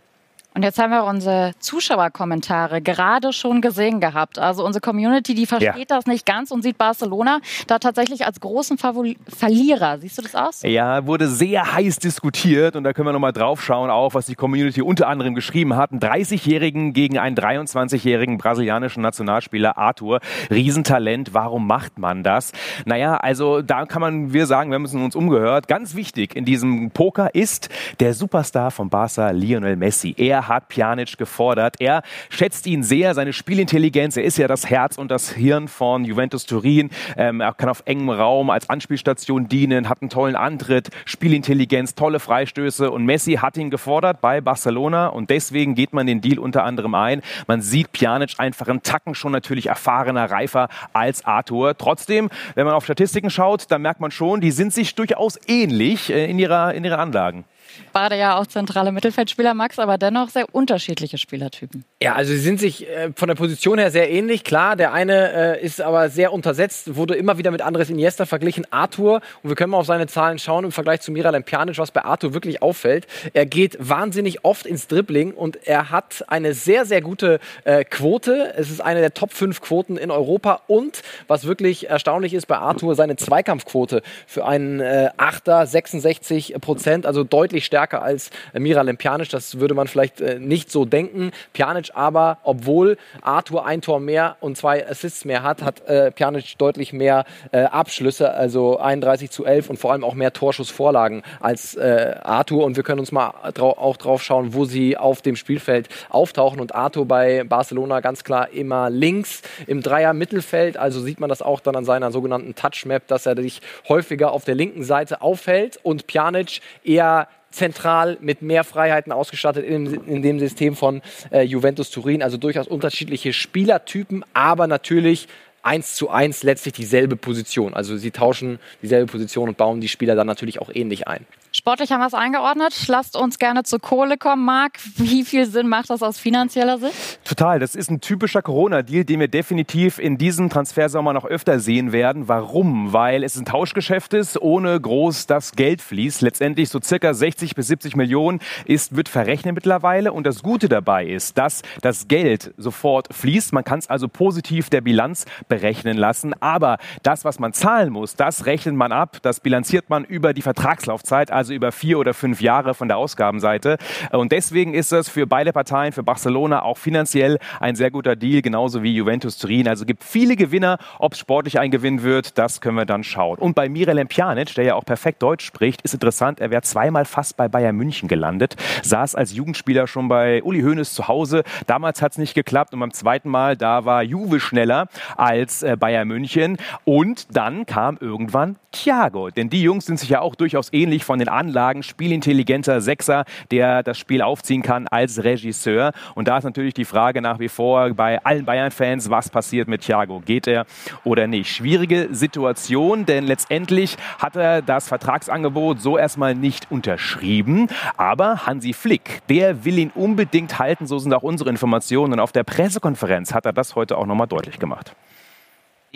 Und 0.58 0.64
jetzt 0.64 0.80
haben 0.80 0.90
wir 0.90 1.04
unsere 1.04 1.52
Zuschauerkommentare 1.60 2.82
gerade 2.82 3.32
schon 3.32 3.62
gesehen 3.62 4.00
gehabt. 4.00 4.40
Also 4.40 4.66
unsere 4.66 4.82
Community, 4.82 5.36
die 5.36 5.46
versteht 5.46 5.76
ja. 5.92 5.98
das 5.98 6.08
nicht 6.08 6.26
ganz 6.26 6.50
und 6.50 6.64
sieht 6.64 6.80
Barcelona 6.80 7.42
da 7.68 7.78
tatsächlich 7.78 8.26
als 8.26 8.40
großen 8.40 8.80
Favori 8.80 9.20
Verlierer. 9.28 10.00
Siehst 10.00 10.18
du 10.18 10.24
das 10.24 10.34
aus? 10.34 10.64
Ja, 10.64 11.06
wurde 11.06 11.28
sehr 11.28 11.76
heiß 11.76 12.00
diskutiert 12.00 12.76
und 12.76 12.86
da 12.86 12.94
können 12.94 13.08
wir 13.08 13.14
nochmal 13.14 13.34
drauf 13.34 13.64
schauen, 13.64 13.92
auch 13.92 14.16
was 14.16 14.26
die 14.26 14.34
Community 14.34 14.82
unter 14.82 15.08
anderem 15.10 15.36
geschrieben 15.36 15.76
hat. 15.76 15.92
Einen 15.92 16.00
30-Jährigen 16.00 16.92
gegen 16.92 17.20
einen 17.20 17.38
23-jährigen 17.38 18.40
brasilianischen 18.40 19.04
Nationalspieler 19.04 19.78
Arthur. 19.78 20.22
Riesentalent. 20.50 21.36
Warum 21.36 21.68
macht 21.68 22.00
man 22.00 22.24
das? 22.24 22.52
Naja, 22.84 23.18
also 23.18 23.62
da 23.62 23.86
kann 23.86 24.02
man, 24.02 24.34
wir 24.34 24.48
sagen, 24.48 24.72
wir 24.72 24.80
müssen 24.80 25.04
uns 25.04 25.16
umgehört. 25.16 25.68
Ganz 25.68 25.94
wichtig 25.94 26.36
in 26.36 26.46
diesem 26.46 26.90
Poker 26.90 27.36
ist 27.36 27.70
der 28.00 28.16
Superstar 28.16 28.72
von 28.72 28.90
Barca, 28.90 29.30
Lionel 29.30 29.76
Messi. 29.76 30.16
Er 30.18 30.47
hat 30.48 30.70
Pjanic 30.70 31.18
gefordert. 31.18 31.76
Er 31.80 32.02
schätzt 32.30 32.68
ihn 32.68 32.84
sehr, 32.84 33.14
seine 33.14 33.34
Spielintelligenz. 33.34 34.18
Er 34.18 34.24
ist 34.24 34.38
ja 34.38 34.48
das 34.48 34.70
Herz 34.70 34.98
und 34.98 35.12
das 35.12 35.32
Hirn 35.32 35.68
von 35.68 36.06
Juventus 36.06 36.46
Turin. 36.46 36.90
Ähm, 37.18 37.42
er 37.42 37.54
kann 37.54 37.70
auf 37.70 37.84
engem 37.86 38.10
Raum 38.10 38.50
als 38.50 38.70
Anspielstation 38.70 39.48
dienen, 39.48 39.90
hat 39.90 40.02
einen 40.02 40.10
tollen 40.10 40.36
Antritt, 40.36 40.90
Spielintelligenz, 41.06 41.96
tolle 41.96 42.20
Freistöße. 42.20 42.92
Und 42.92 43.06
Messi 43.06 43.34
hat 43.34 43.58
ihn 43.58 43.70
gefordert 43.70 44.22
bei 44.22 44.42
Barcelona 44.42 45.08
und 45.08 45.30
deswegen 45.30 45.76
geht 45.76 45.94
man 45.94 46.08
den 46.08 46.22
Deal 46.22 46.40
unter 46.40 46.64
anderem 46.64 46.96
ein. 46.96 47.22
Man 47.48 47.62
sieht 47.62 47.92
Pjanic 47.92 48.36
einfach 48.38 48.68
einen 48.68 48.84
Tacken 48.84 49.16
schon 49.16 49.32
natürlich 49.32 49.68
erfahrener, 49.68 50.30
reifer 50.32 50.70
als 50.94 51.26
Arthur. 51.26 51.78
Trotzdem, 51.78 52.30
wenn 52.56 52.66
man 52.66 52.76
auf 52.76 52.84
Statistiken 52.84 53.30
schaut, 53.30 53.70
dann 53.72 53.82
merkt 53.82 54.00
man 54.00 54.12
schon, 54.12 54.42
die 54.42 54.52
sind 54.52 54.74
sich 54.74 54.96
durchaus 54.96 55.40
ähnlich 55.48 56.10
äh, 56.10 56.30
in, 56.30 56.40
ihrer, 56.40 56.74
in 56.74 56.84
ihren 56.84 57.00
Anlagen. 57.00 57.46
Beide 57.94 58.18
ja 58.18 58.38
auch 58.38 58.48
zentrale 58.48 58.92
Mittelfeldspieler, 58.92 59.54
Max, 59.54 59.80
aber 59.80 59.98
dennoch 59.98 60.30
sehr 60.30 60.46
unterschiedliche 60.54 61.18
Spielertypen. 61.18 61.86
Ja, 62.00 62.14
also 62.14 62.32
sie 62.32 62.38
sind 62.38 62.60
sich 62.60 62.88
äh, 62.88 63.12
von 63.16 63.28
der 63.28 63.34
Position 63.34 63.80
her 63.80 63.90
sehr 63.90 64.12
ähnlich. 64.12 64.44
Klar, 64.44 64.76
der 64.76 64.94
eine 64.94 65.58
äh, 65.58 65.66
ist 65.66 65.82
aber 65.82 66.10
sehr 66.10 66.32
untersetzt, 66.32 66.96
wurde 66.96 67.16
immer 67.16 67.40
wieder 67.40 67.50
mit 67.50 67.64
Andres 67.64 67.90
Iniesta 67.90 68.28
verglichen, 68.28 68.68
Arthur. 68.70 69.22
Und 69.42 69.50
wir 69.50 69.56
können 69.56 69.72
mal 69.72 69.80
auf 69.80 69.88
seine 69.88 70.06
Zahlen 70.06 70.38
schauen 70.38 70.64
im 70.64 70.72
Vergleich 70.72 71.02
zu 71.02 71.12
Miralem 71.12 71.44
Pjanic, 71.44 71.80
was 71.80 71.90
bei 71.90 72.06
Arthur 72.06 72.36
wirklich 72.36 72.62
auffällt. 72.62 73.08
Er 73.34 73.48
geht 73.48 73.78
wahnsinnig 73.80 74.46
oft 74.46 74.68
ins 74.68 74.86
Dribbling 74.86 75.34
und 75.34 75.66
er 75.66 75.90
hat 75.90 76.24
eine 76.28 76.54
sehr, 76.54 76.86
sehr 76.86 77.02
gute 77.02 77.40
äh, 77.64 77.84
Quote. 77.84 78.54
Es 78.56 78.70
ist 78.70 78.80
eine 78.80 79.00
der 79.00 79.16
Top 79.16 79.34
5 79.34 79.60
Quoten 79.62 79.98
in 79.98 80.12
Europa. 80.12 80.62
Und 80.68 81.02
was 81.26 81.48
wirklich 81.48 81.90
erstaunlich 81.90 82.36
ist 82.36 82.46
bei 82.46 82.60
Arthur, 82.60 82.94
seine 82.94 83.16
Zweikampfquote 83.16 84.04
für 84.28 84.46
einen 84.46 84.82
äh, 84.82 85.10
Achter 85.18 85.66
66 85.66 86.58
Prozent, 86.62 87.08
also 87.08 87.24
deutlich 87.24 87.66
stärker 87.66 88.04
als 88.04 88.30
äh, 88.54 88.60
Miralem 88.60 88.98
Pjanic. 88.98 89.30
Das 89.30 89.60
würde 89.60 89.74
man 89.74 89.88
vielleicht 89.88 90.22
äh, 90.22 90.38
nicht 90.38 90.70
so 90.70 90.86
denken. 90.86 91.32
Pjanic 91.54 91.87
aber, 91.96 92.38
obwohl 92.44 92.98
Arthur 93.22 93.66
ein 93.66 93.82
Tor 93.82 94.00
mehr 94.00 94.38
und 94.40 94.58
zwei 94.58 94.88
Assists 94.88 95.26
mehr 95.26 95.44
hat, 95.44 95.62
hat 95.62 95.86
äh, 95.88 96.12
Pjanic 96.12 96.58
deutlich 96.58 96.94
mehr 96.94 97.26
äh, 97.52 97.64
Abschlüsse, 97.64 98.32
also 98.34 98.78
31 98.80 99.32
zu 99.32 99.46
11 99.46 99.70
und 99.70 99.78
vor 99.78 99.92
allem 99.92 100.04
auch 100.04 100.14
mehr 100.14 100.34
Torschussvorlagen 100.34 101.24
als 101.40 101.76
äh, 101.76 102.16
Arthur. 102.22 102.66
Und 102.66 102.76
wir 102.76 102.84
können 102.84 103.00
uns 103.00 103.12
mal 103.12 103.34
drau 103.54 103.78
auch 103.78 103.98
drauf 103.98 104.24
schauen, 104.24 104.54
wo 104.54 104.66
sie 104.66 104.98
auf 104.98 105.22
dem 105.22 105.36
Spielfeld 105.36 105.90
auftauchen. 106.10 106.60
Und 106.60 106.76
Arthur 106.76 107.06
bei 107.06 107.44
Barcelona 107.44 108.00
ganz 108.00 108.24
klar 108.24 108.50
immer 108.50 108.90
links 108.90 109.42
im 109.68 109.82
Dreier-Mittelfeld. 109.82 110.78
Also 110.78 111.02
sieht 111.02 111.20
man 111.20 111.30
das 111.30 111.42
auch 111.42 111.60
dann 111.60 111.76
an 111.76 111.86
seiner 111.86 112.12
sogenannten 112.12 112.56
Touch-Map, 112.56 113.08
dass 113.08 113.26
er 113.26 113.36
sich 113.42 113.62
häufiger 113.88 114.32
auf 114.32 114.46
der 114.46 114.56
linken 114.56 114.84
Seite 114.84 115.22
aufhält 115.22 115.80
und 115.84 116.08
Pjanic 116.08 116.62
eher 116.84 117.28
zentral 117.58 118.18
mit 118.22 118.42
mehr 118.42 118.64
Freiheiten 118.64 119.12
ausgestattet 119.12 119.66
in, 119.66 119.86
in 120.06 120.22
dem 120.22 120.40
System 120.40 120.76
von 120.76 121.02
äh, 121.32 121.42
Juventus 121.42 121.90
Turin. 121.92 122.24
Also 122.24 122.38
durchaus 122.38 122.68
unterschiedliche 122.68 123.34
Spielertypen, 123.34 124.24
aber 124.34 124.68
natürlich 124.68 125.28
eins 125.64 125.96
zu 125.96 126.10
eins 126.10 126.44
letztlich 126.44 126.74
dieselbe 126.74 127.18
Position. 127.18 127.74
Also 127.74 127.98
sie 127.98 128.12
tauschen 128.12 128.60
dieselbe 128.82 129.12
Position 129.12 129.50
und 129.50 129.58
bauen 129.58 129.82
die 129.82 129.90
Spieler 129.90 130.16
dann 130.16 130.28
natürlich 130.28 130.62
auch 130.62 130.70
ähnlich 130.74 131.08
ein. 131.08 131.26
Sportlich 131.68 131.92
haben 131.92 132.00
wir 132.00 132.08
es 132.08 132.14
eingeordnet. 132.14 132.88
Lasst 132.88 133.18
uns 133.18 133.40
gerne 133.40 133.64
zur 133.64 133.80
Kohle 133.80 134.18
kommen, 134.18 134.46
Marc. 134.46 134.80
Wie 134.96 135.26
viel 135.26 135.46
Sinn 135.46 135.68
macht 135.68 135.90
das 135.90 136.02
aus 136.02 136.18
finanzieller 136.18 136.78
Sicht? 136.78 137.20
Total. 137.26 137.60
Das 137.60 137.76
ist 137.76 137.92
ein 137.92 138.00
typischer 138.00 138.42
Corona-Deal, 138.42 139.04
den 139.04 139.20
wir 139.20 139.28
definitiv 139.28 140.00
in 140.00 140.18
diesem 140.18 140.50
Transfersommer 140.50 141.12
noch 141.12 141.26
öfter 141.26 141.60
sehen 141.60 141.92
werden. 141.92 142.30
Warum? 142.30 142.94
Weil 142.94 143.22
es 143.22 143.36
ein 143.36 143.44
Tauschgeschäft 143.44 144.14
ist, 144.14 144.42
ohne 144.42 144.80
groß 144.80 145.28
das 145.28 145.58
Geld 145.58 145.82
fließt. 145.82 146.22
Letztendlich 146.22 146.70
so 146.70 146.80
circa 146.82 147.14
60 147.14 147.54
bis 147.54 147.68
70 147.68 147.98
Millionen 147.98 148.40
ist, 148.64 148.96
wird 148.96 149.10
verrechnet 149.10 149.54
mittlerweile. 149.54 150.14
Und 150.14 150.26
das 150.26 150.44
Gute 150.44 150.70
dabei 150.70 151.06
ist, 151.06 151.38
dass 151.38 151.64
das 151.82 152.08
Geld 152.08 152.54
sofort 152.56 153.14
fließt. 153.14 153.52
Man 153.52 153.66
kann 153.66 153.80
es 153.80 153.90
also 153.90 154.08
positiv 154.08 154.70
der 154.70 154.80
Bilanz 154.80 155.26
berechnen 155.50 155.98
lassen. 155.98 156.34
Aber 156.42 156.78
das, 157.04 157.26
was 157.26 157.40
man 157.40 157.52
zahlen 157.52 157.92
muss, 157.92 158.16
das 158.16 158.46
rechnet 158.46 158.76
man 158.76 158.94
ab. 158.94 159.18
Das 159.22 159.42
bilanziert 159.42 159.90
man 159.90 160.06
über 160.06 160.34
die 160.34 160.42
Vertragslaufzeit, 160.42 161.30
also 161.30 161.57
über 161.58 161.72
vier 161.72 162.00
oder 162.00 162.14
fünf 162.14 162.42
Jahre 162.42 162.74
von 162.74 162.88
der 162.88 162.98
Ausgabenseite. 162.98 163.78
Und 164.12 164.32
deswegen 164.32 164.74
ist 164.74 164.94
es 164.94 165.10
für 165.10 165.28
beide 165.28 165.52
Parteien, 165.52 165.92
für 165.92 166.04
Barcelona 166.04 166.62
auch 166.62 166.78
finanziell 166.78 167.40
ein 167.60 167.76
sehr 167.76 167.92
guter 167.92 168.16
Deal, 168.16 168.42
genauso 168.42 168.84
wie 168.84 168.96
Juventus 168.96 169.38
Turin. 169.38 169.68
Also 169.68 169.86
gibt 169.86 170.04
viele 170.04 170.36
Gewinner. 170.36 170.78
Ob 171.00 171.14
es 171.14 171.20
sportlich 171.20 171.60
ein 171.60 171.72
Gewinn 171.72 172.04
wird, 172.04 172.38
das 172.38 172.62
können 172.62 172.78
wir 172.78 172.86
dann 172.86 173.04
schauen. 173.04 173.40
Und 173.40 173.56
bei 173.56 173.68
Mirelem 173.68 174.08
Pjanic, 174.08 174.54
der 174.56 174.64
ja 174.64 174.76
auch 174.76 174.86
perfekt 174.86 175.22
Deutsch 175.22 175.46
spricht, 175.46 175.82
ist 175.82 175.94
interessant. 175.94 176.40
Er 176.40 176.52
wäre 176.52 176.62
zweimal 176.62 177.06
fast 177.06 177.36
bei 177.38 177.48
Bayern 177.48 177.76
München 177.76 178.08
gelandet, 178.08 178.56
saß 178.84 179.16
als 179.16 179.34
Jugendspieler 179.34 179.88
schon 179.88 180.08
bei 180.08 180.44
Uli 180.44 180.62
Hoeneß 180.62 180.94
zu 180.94 181.08
Hause. 181.08 181.44
Damals 181.66 182.02
hat 182.02 182.14
es 182.14 182.18
nicht 182.18 182.36
geklappt 182.36 182.74
und 182.74 182.80
beim 182.80 182.94
zweiten 182.94 183.30
Mal, 183.30 183.58
da 183.58 183.86
war 183.86 184.04
Juve 184.04 184.40
schneller 184.40 184.88
als 185.16 185.64
äh, 185.64 185.76
Bayern 185.76 186.08
München. 186.08 186.58
Und 186.86 187.36
dann 187.36 187.66
kam 187.66 187.98
irgendwann 188.00 188.58
Thiago. 188.72 189.30
Denn 189.30 189.50
die 189.50 189.62
Jungs 189.62 189.86
sind 189.86 190.00
sich 190.00 190.10
ja 190.10 190.22
auch 190.22 190.36
durchaus 190.36 190.72
ähnlich 190.72 191.04
von 191.04 191.20
den 191.20 191.30
Anlagen. 191.30 191.47
Spielintelligenter 191.84 192.82
Sechser, 192.82 193.26
der 193.52 193.84
das 193.84 193.98
Spiel 193.98 194.22
aufziehen 194.22 194.62
kann 194.62 194.88
als 194.88 195.24
Regisseur. 195.24 195.92
Und 196.16 196.28
da 196.28 196.38
ist 196.38 196.44
natürlich 196.44 196.74
die 196.74 196.86
Frage 196.86 197.22
nach 197.22 197.40
wie 197.40 197.50
vor 197.50 197.90
bei 197.92 198.24
allen 198.24 198.46
Bayern-Fans, 198.46 199.10
was 199.10 199.30
passiert 199.30 199.68
mit 199.68 199.82
Thiago? 199.82 200.22
Geht 200.26 200.48
er 200.48 200.66
oder 201.04 201.28
nicht? 201.28 201.52
Schwierige 201.52 202.10
Situation, 202.12 203.06
denn 203.06 203.26
letztendlich 203.26 203.98
hat 204.20 204.36
er 204.36 204.62
das 204.62 204.88
Vertragsangebot 204.88 205.82
so 205.82 205.98
erstmal 205.98 206.36
nicht 206.36 206.72
unterschrieben. 206.72 207.68
Aber 207.96 208.46
Hansi 208.46 208.74
Flick, 208.74 209.22
der 209.30 209.66
will 209.66 209.78
ihn 209.78 209.92
unbedingt 209.94 210.60
halten, 210.60 210.88
so 210.88 211.00
sind 211.00 211.14
auch 211.14 211.24
unsere 211.24 211.50
Informationen. 211.50 212.14
Und 212.14 212.20
auf 212.20 212.32
der 212.32 212.44
Pressekonferenz 212.44 213.34
hat 213.34 213.46
er 213.46 213.54
das 213.54 213.76
heute 213.76 213.98
auch 213.98 214.06
nochmal 214.06 214.28
deutlich 214.28 214.60
gemacht 214.60 214.96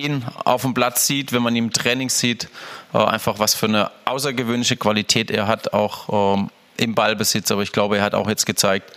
ihn 0.02 0.26
auf 0.46 0.62
dem 0.64 0.74
Platz 0.74 1.08
sieht, 1.08 1.32
wenn 1.32 1.42
man 1.42 1.56
ihn 1.56 1.66
im 1.66 1.74
Training 1.74 2.10
sieht, 2.10 2.48
äh, 2.94 2.98
einfach 2.98 3.40
was 3.40 3.54
für 3.54 3.68
eine 3.68 3.92
außergewöhnliche 4.06 4.78
Qualität 4.78 5.32
er 5.32 5.48
hat, 5.48 5.74
auch 5.74 6.36
ähm, 6.38 6.50
im 6.78 6.96
Ballbesitz. 6.96 7.52
Aber 7.52 7.62
ich 7.62 7.72
glaube, 7.72 7.98
er 7.98 8.04
hat 8.04 8.14
auch 8.14 8.28
jetzt 8.28 8.46
gezeigt, 8.46 8.92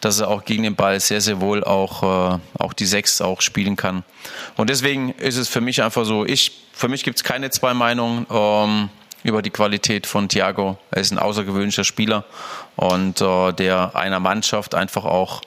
dass 0.00 0.20
er 0.20 0.28
auch 0.28 0.44
gegen 0.44 0.62
den 0.62 0.74
Ball 0.74 0.98
sehr, 1.00 1.20
sehr 1.20 1.40
wohl 1.40 1.64
auch, 1.64 2.02
äh, 2.34 2.38
auch 2.58 2.72
die 2.72 2.86
Sechs 2.86 3.20
auch 3.20 3.40
spielen 3.40 3.76
kann. 3.76 4.04
Und 4.56 4.70
deswegen 4.70 5.10
ist 5.12 5.36
es 5.36 5.48
für 5.48 5.60
mich 5.60 5.82
einfach 5.82 6.04
so, 6.04 6.24
ich, 6.24 6.52
für 6.72 6.88
mich 6.88 7.04
gibt 7.04 7.18
es 7.18 7.24
keine 7.24 7.50
zwei 7.50 7.74
Meinungen. 7.74 8.26
Ähm, 8.30 8.90
über 9.26 9.42
die 9.42 9.50
Qualität 9.50 10.06
von 10.06 10.28
Thiago. 10.28 10.78
Er 10.92 11.00
ist 11.00 11.10
ein 11.10 11.18
außergewöhnlicher 11.18 11.82
Spieler 11.82 12.24
und 12.76 13.20
äh, 13.20 13.52
der 13.52 13.96
einer 13.96 14.20
Mannschaft 14.20 14.76
einfach 14.76 15.04
auch 15.04 15.42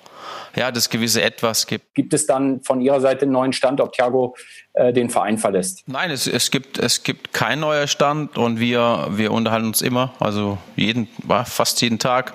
ja, 0.56 0.72
das 0.72 0.90
gewisse 0.90 1.22
Etwas 1.22 1.68
gibt. 1.68 1.94
Gibt 1.96 2.14
es 2.14 2.26
dann 2.26 2.62
von 2.62 2.82
Ihrer 2.82 3.02
Seite 3.02 3.24
einen 3.24 3.32
neuen 3.32 3.54
Stand, 3.54 3.82
ob 3.82 3.94
Thiago 3.94 4.36
äh, 4.74 4.94
den 4.94 5.10
Verein 5.10 5.38
verlässt? 5.38 5.84
Nein, 5.88 6.12
es, 6.12 6.28
es, 6.28 6.52
gibt, 6.52 6.78
es 6.80 7.04
gibt 7.04 7.34
kein 7.34 7.60
neuer 7.60 7.88
Stand 7.88 8.38
und 8.38 8.60
wir, 8.60 9.08
wir 9.12 9.32
unterhalten 9.32 9.68
uns 9.68 9.82
immer, 9.82 10.14
also 10.20 10.58
jeden, 10.76 11.08
fast 11.46 11.82
jeden 11.82 12.00
Tag, 12.00 12.34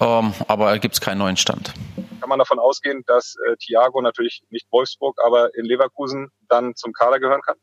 ähm, 0.00 0.34
aber 0.48 0.78
gibt 0.78 0.94
es 0.94 1.00
keinen 1.00 1.18
neuen 1.18 1.36
Stand. 1.36 1.72
Kann 2.20 2.28
man 2.28 2.38
davon 2.38 2.58
ausgehen, 2.58 3.02
dass 3.06 3.36
äh, 3.48 3.56
Thiago 3.56 4.00
natürlich 4.02 4.42
nicht 4.50 4.66
Wolfsburg, 4.70 5.18
aber 5.24 5.54
in 5.54 5.64
Leverkusen 5.64 6.30
dann 6.48 6.74
zum 6.76 6.92
Kader 6.92 7.18
gehören 7.18 7.40
kann? 7.42 7.56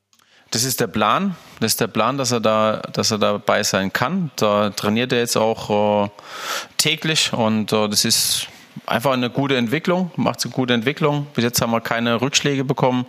Das 0.51 0.63
ist 0.63 0.79
der 0.79 0.87
Plan. 0.87 1.35
Das 1.59 1.73
ist 1.73 1.81
der 1.81 1.87
Plan, 1.87 2.17
dass 2.17 2.31
er 2.31 2.39
da, 2.39 2.81
dass 2.93 3.11
er 3.11 3.17
dabei 3.17 3.63
sein 3.63 3.91
kann. 3.91 4.31
Da 4.37 4.69
trainiert 4.69 5.11
er 5.11 5.19
jetzt 5.19 5.35
auch 5.35 6.05
äh, 6.05 6.09
täglich 6.77 7.33
und 7.33 7.73
äh, 7.73 7.89
das 7.89 8.05
ist 8.05 8.47
einfach 8.87 9.11
eine 9.11 9.29
gute 9.29 9.57
Entwicklung, 9.57 10.11
macht 10.15 10.43
eine 10.43 10.53
gute 10.53 10.73
Entwicklung. 10.73 11.27
Bis 11.33 11.43
jetzt 11.43 11.61
haben 11.61 11.71
wir 11.71 11.81
keine 11.81 12.21
Rückschläge 12.21 12.63
bekommen. 12.63 13.05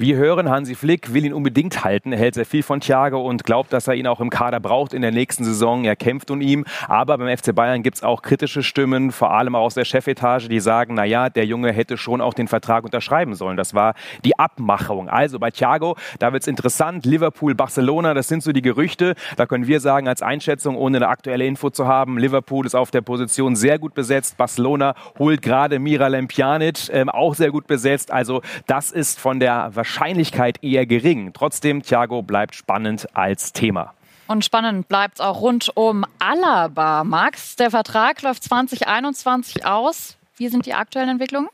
Wir 0.00 0.16
hören, 0.16 0.48
Hansi 0.48 0.76
Flick 0.76 1.12
will 1.12 1.26
ihn 1.26 1.34
unbedingt 1.34 1.84
halten. 1.84 2.14
Er 2.14 2.18
hält 2.18 2.34
sehr 2.34 2.46
viel 2.46 2.62
von 2.62 2.80
Thiago 2.80 3.20
und 3.20 3.44
glaubt, 3.44 3.70
dass 3.70 3.86
er 3.86 3.96
ihn 3.96 4.06
auch 4.06 4.20
im 4.20 4.30
Kader 4.30 4.58
braucht 4.58 4.94
in 4.94 5.02
der 5.02 5.10
nächsten 5.10 5.44
Saison. 5.44 5.84
Er 5.84 5.94
kämpft 5.94 6.30
um 6.30 6.40
ihn. 6.40 6.64
Aber 6.88 7.18
beim 7.18 7.36
FC 7.36 7.54
Bayern 7.54 7.82
gibt 7.82 7.98
es 7.98 8.02
auch 8.02 8.22
kritische 8.22 8.62
Stimmen, 8.62 9.12
vor 9.12 9.30
allem 9.34 9.54
aus 9.54 9.74
der 9.74 9.84
Chefetage, 9.84 10.48
die 10.48 10.58
sagen, 10.58 10.94
naja, 10.94 11.28
der 11.28 11.44
Junge 11.44 11.70
hätte 11.72 11.98
schon 11.98 12.22
auch 12.22 12.32
den 12.32 12.48
Vertrag 12.48 12.84
unterschreiben 12.84 13.34
sollen. 13.34 13.58
Das 13.58 13.74
war 13.74 13.92
die 14.24 14.38
Abmachung. 14.38 15.10
Also 15.10 15.38
bei 15.38 15.50
Thiago, 15.50 15.98
da 16.18 16.32
wird 16.32 16.44
es 16.44 16.46
interessant. 16.46 17.04
Liverpool, 17.04 17.54
Barcelona, 17.54 18.14
das 18.14 18.26
sind 18.26 18.42
so 18.42 18.52
die 18.52 18.62
Gerüchte. 18.62 19.14
Da 19.36 19.44
können 19.44 19.66
wir 19.66 19.80
sagen, 19.80 20.08
als 20.08 20.22
Einschätzung, 20.22 20.76
ohne 20.78 20.96
eine 20.96 21.08
aktuelle 21.08 21.44
Info 21.44 21.68
zu 21.68 21.86
haben, 21.86 22.16
Liverpool 22.16 22.64
ist 22.64 22.74
auf 22.74 22.90
der 22.90 23.02
Position 23.02 23.54
sehr 23.54 23.78
gut 23.78 23.92
besetzt. 23.92 24.38
Barcelona 24.38 24.94
holt 25.18 25.42
gerade 25.42 25.78
Miralem 25.78 26.26
Pjanic, 26.26 26.88
ähm, 26.90 27.10
auch 27.10 27.34
sehr 27.34 27.50
gut 27.50 27.66
besetzt. 27.66 28.10
Also 28.10 28.40
das 28.66 28.92
ist 28.92 29.20
von 29.20 29.40
der 29.40 29.68
Wahrscheinlichkeit 29.74 29.89
Wahrscheinlichkeit 29.90 30.62
eher 30.62 30.86
gering. 30.86 31.32
Trotzdem, 31.32 31.82
Thiago 31.82 32.22
bleibt 32.22 32.54
spannend 32.54 33.08
als 33.12 33.52
Thema. 33.52 33.92
Und 34.28 34.44
spannend 34.44 34.86
bleibt 34.86 35.14
es 35.14 35.20
auch 35.20 35.40
rund 35.40 35.72
um 35.74 36.06
Alaba. 36.20 37.02
Max, 37.02 37.56
der 37.56 37.72
Vertrag 37.72 38.22
läuft 38.22 38.44
2021 38.44 39.66
aus. 39.66 40.16
Wie 40.36 40.46
sind 40.46 40.66
die 40.66 40.74
aktuellen 40.74 41.08
Entwicklungen? 41.08 41.48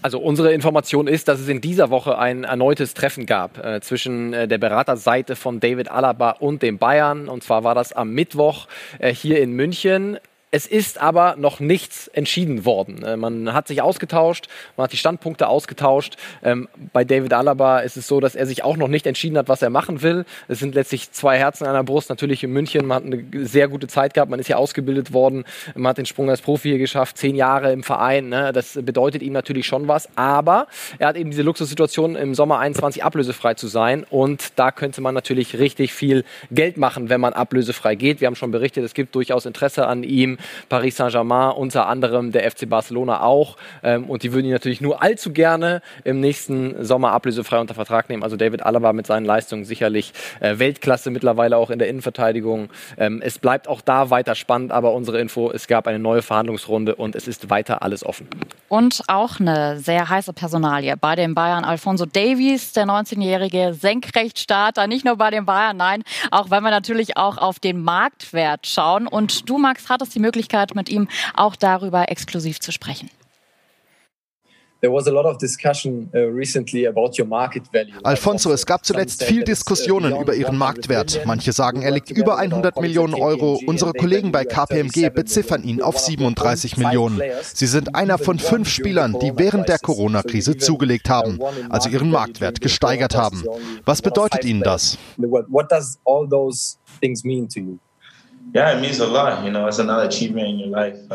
Also 0.00 0.18
unsere 0.18 0.54
Information 0.54 1.06
ist, 1.06 1.28
dass 1.28 1.38
es 1.38 1.48
in 1.48 1.60
dieser 1.60 1.90
Woche 1.90 2.16
ein 2.16 2.44
erneutes 2.44 2.94
Treffen 2.94 3.26
gab 3.26 3.62
äh, 3.62 3.82
zwischen 3.82 4.32
äh, 4.32 4.48
der 4.48 4.56
Beraterseite 4.56 5.36
von 5.36 5.60
David 5.60 5.90
Alaba 5.90 6.30
und 6.30 6.62
den 6.62 6.78
Bayern. 6.78 7.28
Und 7.28 7.44
zwar 7.44 7.62
war 7.62 7.74
das 7.74 7.92
am 7.92 8.12
Mittwoch 8.12 8.68
äh, 9.00 9.12
hier 9.12 9.42
in 9.42 9.52
München. 9.52 10.18
Es 10.54 10.66
ist 10.66 11.00
aber 11.00 11.36
noch 11.38 11.60
nichts 11.60 12.08
entschieden 12.08 12.66
worden. 12.66 13.02
Äh, 13.02 13.16
man 13.16 13.54
hat 13.54 13.68
sich 13.68 13.80
ausgetauscht, 13.80 14.48
man 14.76 14.84
hat 14.84 14.92
die 14.92 14.98
Standpunkte 14.98 15.48
ausgetauscht. 15.48 16.18
Ähm, 16.42 16.68
bei 16.92 17.04
David 17.04 17.32
Alaba 17.32 17.78
ist 17.78 17.96
es 17.96 18.06
so, 18.06 18.20
dass 18.20 18.34
er 18.34 18.44
sich 18.44 18.62
auch 18.62 18.76
noch 18.76 18.88
nicht 18.88 19.06
entschieden 19.06 19.38
hat, 19.38 19.48
was 19.48 19.62
er 19.62 19.70
machen 19.70 20.02
will. 20.02 20.26
Es 20.48 20.58
sind 20.58 20.74
letztlich 20.74 21.10
zwei 21.10 21.38
Herzen 21.38 21.66
an 21.66 21.72
der 21.72 21.84
Brust. 21.84 22.10
Natürlich 22.10 22.44
in 22.44 22.52
München, 22.52 22.86
man 22.86 22.96
hat 22.96 23.04
eine 23.04 23.46
sehr 23.46 23.66
gute 23.66 23.86
Zeit 23.86 24.12
gehabt, 24.12 24.30
man 24.30 24.40
ist 24.40 24.46
hier 24.46 24.58
ausgebildet 24.58 25.14
worden, 25.14 25.44
man 25.74 25.88
hat 25.88 25.96
den 25.96 26.04
Sprung 26.04 26.28
als 26.28 26.42
Profi 26.42 26.68
hier 26.68 26.78
geschafft, 26.78 27.16
zehn 27.16 27.34
Jahre 27.34 27.72
im 27.72 27.82
Verein. 27.82 28.28
Ne? 28.28 28.52
Das 28.52 28.74
bedeutet 28.74 29.22
ihm 29.22 29.32
natürlich 29.32 29.66
schon 29.66 29.88
was. 29.88 30.10
Aber 30.16 30.66
er 30.98 31.08
hat 31.08 31.16
eben 31.16 31.30
diese 31.30 31.44
Luxussituation, 31.44 32.14
im 32.14 32.34
Sommer 32.34 32.58
21 32.58 33.02
ablösefrei 33.02 33.54
zu 33.54 33.68
sein. 33.68 34.04
Und 34.10 34.52
da 34.56 34.70
könnte 34.70 35.00
man 35.00 35.14
natürlich 35.14 35.58
richtig 35.58 35.94
viel 35.94 36.24
Geld 36.50 36.76
machen, 36.76 37.08
wenn 37.08 37.22
man 37.22 37.32
ablösefrei 37.32 37.94
geht. 37.94 38.20
Wir 38.20 38.26
haben 38.26 38.36
schon 38.36 38.50
berichtet, 38.50 38.84
es 38.84 38.92
gibt 38.92 39.14
durchaus 39.14 39.46
Interesse 39.46 39.86
an 39.86 40.02
ihm. 40.02 40.36
Paris 40.68 40.96
Saint-Germain, 40.96 41.52
unter 41.52 41.86
anderem 41.88 42.32
der 42.32 42.50
FC 42.50 42.68
Barcelona 42.68 43.22
auch. 43.22 43.56
Ähm, 43.82 44.04
und 44.04 44.22
die 44.22 44.32
würden 44.32 44.46
ihn 44.46 44.52
natürlich 44.52 44.80
nur 44.80 45.02
allzu 45.02 45.32
gerne 45.32 45.82
im 46.04 46.20
nächsten 46.20 46.84
Sommer 46.84 47.12
ablösefrei 47.12 47.60
unter 47.60 47.74
Vertrag 47.74 48.08
nehmen. 48.08 48.22
Also 48.22 48.36
David 48.36 48.62
Alaba 48.64 48.92
mit 48.92 49.06
seinen 49.06 49.24
Leistungen 49.24 49.64
sicherlich 49.64 50.12
äh, 50.40 50.58
Weltklasse 50.58 51.10
mittlerweile 51.10 51.56
auch 51.56 51.70
in 51.70 51.78
der 51.78 51.88
Innenverteidigung. 51.88 52.68
Ähm, 52.98 53.20
es 53.22 53.38
bleibt 53.38 53.68
auch 53.68 53.80
da 53.80 54.10
weiter 54.10 54.34
spannend, 54.34 54.72
aber 54.72 54.92
unsere 54.92 55.20
Info, 55.20 55.50
es 55.50 55.66
gab 55.66 55.86
eine 55.86 55.98
neue 55.98 56.22
Verhandlungsrunde 56.22 56.94
und 56.94 57.14
es 57.14 57.28
ist 57.28 57.50
weiter 57.50 57.82
alles 57.82 58.04
offen. 58.04 58.28
Und 58.68 59.02
auch 59.08 59.40
eine 59.40 59.78
sehr 59.78 60.08
heiße 60.08 60.32
Personalie 60.32 60.96
bei 60.96 61.14
den 61.14 61.34
Bayern. 61.34 61.64
Alfonso 61.64 62.06
Davies, 62.06 62.72
der 62.72 62.86
19-jährige 62.86 63.74
Senkrechtstarter, 63.74 64.86
nicht 64.86 65.04
nur 65.04 65.16
bei 65.16 65.30
den 65.30 65.44
Bayern, 65.44 65.76
nein, 65.76 66.02
auch 66.30 66.50
wenn 66.50 66.62
wir 66.62 66.70
natürlich 66.70 67.16
auch 67.16 67.38
auf 67.38 67.58
den 67.58 67.82
Marktwert 67.82 68.66
schauen. 68.66 69.06
Und 69.06 69.48
du, 69.48 69.58
Max, 69.58 69.88
hattest 69.88 70.14
die 70.14 70.20
Möglichkeit, 70.20 70.31
Möglichkeit, 70.32 70.74
mit 70.74 70.88
ihm 70.88 71.08
auch 71.34 71.56
darüber 71.56 72.10
exklusiv 72.10 72.58
zu 72.58 72.72
sprechen. 72.72 73.10
Uh, 74.84 74.88
Alfonso, 78.02 78.52
es 78.52 78.66
gab 78.66 78.84
zuletzt 78.84 79.22
viel 79.22 79.44
Diskussionen 79.44 80.20
über 80.20 80.34
Ihren 80.34 80.58
Marktwert. 80.58 81.20
Manche 81.24 81.52
sagen, 81.52 81.82
er 81.82 81.92
liegt 81.92 82.10
über 82.10 82.36
100 82.36 82.80
Millionen 82.80 83.14
Euro. 83.14 83.60
Unsere 83.64 83.92
Kollegen 83.92 84.32
bei 84.32 84.44
KPMG 84.44 85.10
beziffern 85.10 85.62
ihn 85.62 85.82
auf 85.82 86.00
37 86.00 86.78
Millionen. 86.78 87.22
Sie 87.54 87.66
sind 87.66 87.94
einer 87.94 88.18
von 88.18 88.40
fünf 88.40 88.68
Spielern, 88.68 89.16
die 89.20 89.32
während 89.36 89.68
der 89.68 89.78
Corona-Krise 89.78 90.56
zugelegt 90.56 91.08
haben, 91.08 91.38
also 91.68 91.88
ihren 91.88 92.10
Marktwert 92.10 92.60
gesteigert 92.60 93.14
haben. 93.14 93.44
Was 93.84 94.02
bedeutet 94.02 94.44
Ihnen 94.44 94.62
das? 94.62 94.98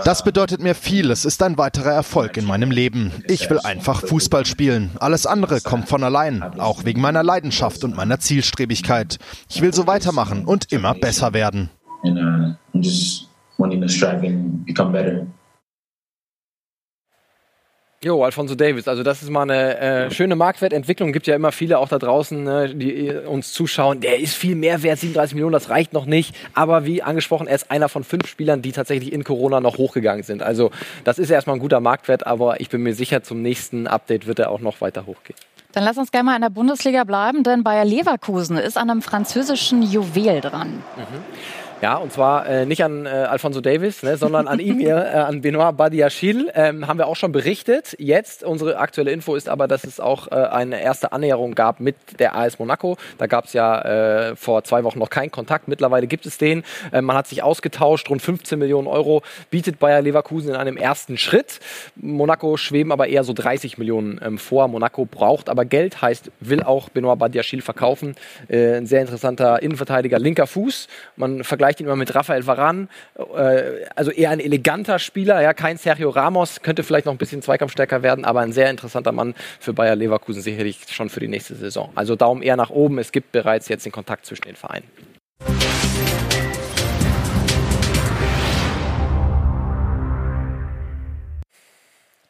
Das 0.03 0.23
bedeutet 0.23 0.61
mir 0.61 0.75
viel. 0.75 1.11
Es 1.11 1.25
ist 1.25 1.43
ein 1.43 1.57
weiterer 1.57 1.91
Erfolg 1.91 2.37
in 2.37 2.45
meinem 2.45 2.71
Leben. 2.71 3.11
Ich 3.27 3.49
will 3.49 3.59
einfach 3.59 4.01
Fußball 4.01 4.45
spielen. 4.45 4.91
Alles 4.99 5.25
andere 5.25 5.61
kommt 5.61 5.87
von 5.87 6.03
allein, 6.03 6.41
auch 6.57 6.85
wegen 6.85 7.01
meiner 7.01 7.23
Leidenschaft 7.23 7.83
und 7.83 7.95
meiner 7.95 8.19
Zielstrebigkeit. 8.19 9.17
Ich 9.49 9.61
will 9.61 9.73
so 9.73 9.87
weitermachen 9.87 10.45
und 10.45 10.71
immer 10.71 10.93
besser 10.93 11.33
werden. 11.33 11.69
and 12.03 12.19
uh, 12.19 12.53
I'm 12.73 12.81
just 12.81 13.27
wanting 13.57 13.81
to 13.81 13.89
strive 13.89 14.23
and 14.23 14.65
become 14.65 14.91
better. 14.91 15.27
Jo, 18.03 18.23
Alfonso 18.23 18.53
Davis, 18.53 18.87
also 18.87 19.01
das 19.01 19.23
ist 19.23 19.31
mal 19.31 19.41
eine 19.41 19.77
äh, 19.79 20.11
schöne 20.11 20.35
Marktwertentwicklung. 20.35 21.13
Gibt 21.13 21.25
ja 21.25 21.35
immer 21.35 21.51
viele 21.51 21.79
auch 21.79 21.89
da 21.89 21.97
draußen, 21.97 22.43
ne, 22.43 22.75
die 22.75 23.09
uns 23.09 23.53
zuschauen. 23.53 24.01
Der 24.01 24.19
ist 24.19 24.35
viel 24.35 24.55
mehr 24.55 24.83
wert, 24.83 24.99
37 24.99 25.33
Millionen, 25.33 25.53
das 25.53 25.71
reicht 25.71 25.93
noch 25.93 26.05
nicht. 26.05 26.35
Aber 26.53 26.85
wie 26.85 27.01
angesprochen, 27.01 27.47
er 27.47 27.55
ist 27.55 27.71
einer 27.71 27.89
von 27.89 28.03
fünf 28.03 28.27
Spielern, 28.27 28.61
die 28.61 28.71
tatsächlich 28.71 29.11
in 29.11 29.23
Corona 29.23 29.61
noch 29.61 29.79
hochgegangen 29.79 30.21
sind. 30.21 30.43
Also 30.43 30.69
das 31.05 31.17
ist 31.17 31.31
erstmal 31.31 31.55
ein 31.55 31.59
guter 31.59 31.79
Marktwert, 31.79 32.27
aber 32.27 32.61
ich 32.61 32.69
bin 32.69 32.83
mir 32.83 32.93
sicher, 32.93 33.23
zum 33.23 33.41
nächsten 33.41 33.87
Update 33.87 34.27
wird 34.27 34.37
er 34.37 34.51
auch 34.51 34.59
noch 34.59 34.79
weiter 34.79 35.07
hochgehen. 35.07 35.39
Dann 35.71 35.83
lass 35.83 35.97
uns 35.97 36.11
gerne 36.11 36.25
mal 36.25 36.35
in 36.35 36.41
der 36.43 36.49
Bundesliga 36.49 37.03
bleiben, 37.03 37.43
denn 37.43 37.63
Bayer 37.63 37.83
Leverkusen 37.83 38.57
ist 38.57 38.77
an 38.77 38.91
einem 38.91 39.01
französischen 39.01 39.81
Juwel 39.81 40.41
dran. 40.41 40.83
Mhm. 40.95 41.66
Ja, 41.79 41.97
und 41.97 42.11
zwar 42.11 42.47
äh, 42.47 42.65
nicht 42.65 42.83
an 42.83 43.05
äh, 43.05 43.09
Alfonso 43.09 43.61
Davis, 43.61 44.01
ne, 44.01 44.17
sondern 44.17 44.47
an 44.47 44.59
ihm 44.59 44.79
hier, 44.79 44.95
äh, 44.97 45.17
an 45.17 45.41
Benoit 45.41 45.77
Badiachil. 45.77 46.49
Ähm, 46.55 46.87
haben 46.87 46.97
wir 46.97 47.05
auch 47.05 47.15
schon 47.15 47.31
berichtet. 47.31 47.95
Jetzt, 47.99 48.43
unsere 48.43 48.79
aktuelle 48.79 49.11
Info 49.11 49.35
ist 49.35 49.47
aber, 49.47 49.67
dass 49.67 49.83
es 49.83 49.99
auch 49.99 50.31
äh, 50.31 50.35
eine 50.35 50.81
erste 50.81 51.11
Annäherung 51.11 51.53
gab 51.53 51.79
mit 51.79 51.95
der 52.17 52.35
AS 52.35 52.57
Monaco. 52.57 52.97
Da 53.19 53.27
gab 53.27 53.45
es 53.45 53.53
ja 53.53 54.29
äh, 54.29 54.35
vor 54.35 54.63
zwei 54.63 54.83
Wochen 54.85 54.97
noch 54.97 55.11
keinen 55.11 55.29
Kontakt. 55.29 55.67
Mittlerweile 55.67 56.07
gibt 56.07 56.25
es 56.25 56.39
den. 56.39 56.63
Äh, 56.91 57.03
man 57.03 57.15
hat 57.15 57.27
sich 57.27 57.43
ausgetauscht. 57.43 58.09
Rund 58.09 58.23
15 58.23 58.57
Millionen 58.57 58.87
Euro 58.87 59.21
bietet 59.51 59.77
Bayer 59.77 60.01
Leverkusen 60.01 60.49
in 60.49 60.55
einem 60.55 60.77
ersten 60.77 61.19
Schritt. 61.19 61.59
Monaco 61.95 62.57
schweben 62.57 62.91
aber 62.91 63.07
eher 63.07 63.23
so 63.23 63.33
30 63.33 63.77
Millionen 63.77 64.19
ähm, 64.25 64.39
vor. 64.39 64.67
Monaco 64.67 65.05
braucht 65.05 65.47
aber 65.47 65.63
Geld, 65.63 66.01
heißt, 66.01 66.31
will 66.39 66.63
auch 66.63 66.89
Benoit 66.89 67.19
Badiachil 67.19 67.61
verkaufen. 67.61 68.15
Äh, 68.47 68.77
ein 68.77 68.87
sehr 68.87 69.01
interessanter 69.01 69.61
Innenverteidiger, 69.61 70.17
linker 70.17 70.47
Fuß. 70.47 70.87
Man 71.17 71.43
vergleicht 71.43 71.66
vergleicht 71.67 71.81
ihn 71.81 71.87
immer 71.87 71.95
mit 71.97 72.15
Rafael 72.15 72.47
Varan, 72.47 72.87
äh, 73.35 73.85
also 73.95 74.11
eher 74.11 74.29
ein 74.29 74.39
eleganter 74.39 74.99
Spieler, 74.99 75.41
ja, 75.41 75.53
kein 75.53 75.77
Sergio 75.77 76.09
Ramos, 76.09 76.61
könnte 76.61 76.83
vielleicht 76.83 77.05
noch 77.05 77.13
ein 77.13 77.17
bisschen 77.17 77.41
zweikampfstärker 77.41 78.03
werden, 78.03 78.23
aber 78.23 78.39
ein 78.39 78.53
sehr 78.53 78.69
interessanter 78.69 79.11
Mann 79.11 79.35
für 79.59 79.73
Bayer 79.73 79.95
Leverkusen 79.95 80.41
sicherlich 80.41 80.79
schon 80.89 81.09
für 81.09 81.19
die 81.19 81.27
nächste 81.27 81.55
Saison. 81.55 81.91
Also 81.95 82.15
Daumen 82.15 82.41
eher 82.41 82.55
nach 82.55 82.69
oben, 82.69 82.99
es 82.99 83.11
gibt 83.11 83.33
bereits 83.33 83.67
jetzt 83.67 83.85
den 83.85 83.91
Kontakt 83.91 84.25
zwischen 84.25 84.43
den 84.43 84.55
Vereinen. 84.55 84.87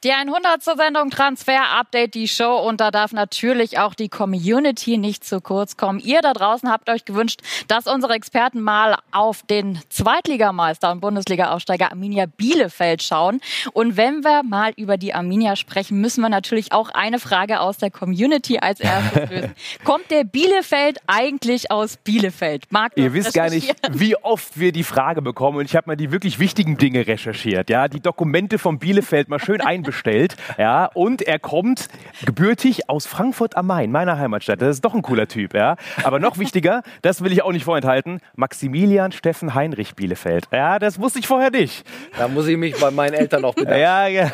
Die 0.04 0.12
100. 0.12 0.62
Sendung 0.62 1.10
Transfer 1.10 1.72
Update, 1.72 2.14
die 2.14 2.28
Show. 2.28 2.58
Und 2.58 2.82
da 2.82 2.92
darf 2.92 3.14
natürlich 3.14 3.80
auch 3.80 3.96
die 3.96 4.10
Community 4.10 5.00
nicht 5.00 5.24
zu 5.24 5.42
kurz 5.42 5.76
kommen. 5.76 5.98
Ihr 5.98 6.22
da 6.22 6.34
draußen 6.34 6.70
habt 6.70 6.92
euch 6.92 7.04
gewünscht, 7.04 7.42
dass 7.68 7.88
unsere 7.88 8.14
Experten 8.14 8.62
mal 8.62 8.96
auf 9.12 9.42
den 9.50 9.80
Zweitligameister 9.90 10.92
und 10.92 11.00
Bundesliga-Aufsteiger 11.00 11.90
Arminia 11.90 12.28
Bielefeld 12.28 13.02
schauen. 13.02 13.42
Und 13.74 13.98
wenn 13.98 14.24
wir 14.24 14.44
mal 14.44 14.72
über 14.78 14.98
die 14.98 15.16
Arminia 15.16 15.56
sprechen, 15.56 16.00
müssen 16.00 16.22
wir 16.22 16.30
natürlich 16.30 16.74
auch 16.74 16.90
eine 16.90 17.18
Frage 17.18 17.60
aus 17.60 17.80
der 17.80 17.90
Community 17.90 18.60
als 18.60 18.80
erstes 18.80 19.30
lösen. 19.32 19.56
Kommt 19.84 20.12
der 20.12 20.26
Bielefeld 20.26 21.00
eigentlich 21.08 21.72
aus 21.72 21.98
Bielefeld? 21.98 22.72
Marc, 22.72 22.94
Ihr 22.98 23.14
wisst 23.14 23.34
gar 23.34 23.50
nicht, 23.50 23.76
wie 23.90 24.16
oft 24.16 24.60
wir 24.60 24.72
die 24.72 24.84
Frage 24.84 25.24
bekommen. 25.24 25.58
Und 25.58 25.66
ich 25.66 25.76
habe 25.76 25.90
mal 25.90 25.96
die 25.96 26.12
wirklich 26.12 26.38
wichtigen 26.38 26.78
Dinge 26.78 27.08
recherchiert. 27.08 27.72
Ja, 27.72 27.88
die 27.88 28.00
Dokumente 28.00 28.60
von 28.60 28.78
Bielefeld 28.78 29.28
mal 29.28 29.40
schön 29.40 29.60
einbestellt 29.60 29.87
bestellt. 29.88 30.36
Ja, 30.60 30.86
und 30.94 31.24
er 31.24 31.40
kommt 31.40 31.88
gebürtig 32.24 32.90
aus 32.90 33.08
Frankfurt 33.08 33.58
am 33.58 33.66
Main, 33.66 33.92
meiner 33.92 34.20
Heimatstadt. 34.20 34.62
Das 34.62 34.76
ist 34.76 34.86
doch 34.86 34.94
ein 34.94 35.02
cooler 35.02 35.28
Typ. 35.28 35.56
Ja. 35.56 35.78
Aber 36.04 36.20
noch 36.20 36.38
wichtiger, 36.38 36.84
das 37.02 37.24
will 37.24 37.32
ich 37.32 37.42
auch 37.42 37.52
nicht 37.52 37.66
vorenthalten, 37.66 38.20
Maximilian 38.36 39.12
Steffen 39.12 39.56
Heinrich 39.56 39.96
Bielefeld. 39.96 40.48
Ja, 40.52 40.78
das 40.78 41.00
wusste 41.02 41.18
ich 41.20 41.28
vorher 41.28 41.50
nicht. 41.50 41.84
Da 42.18 42.28
muss 42.28 42.48
ich 42.48 42.58
mich 42.58 42.80
bei 42.80 42.92
meinen 42.92 43.14
Eltern 43.14 43.42
noch 43.42 43.56
bedanken. 43.56 43.80
Ja, 43.80 44.08
ja. 44.08 44.30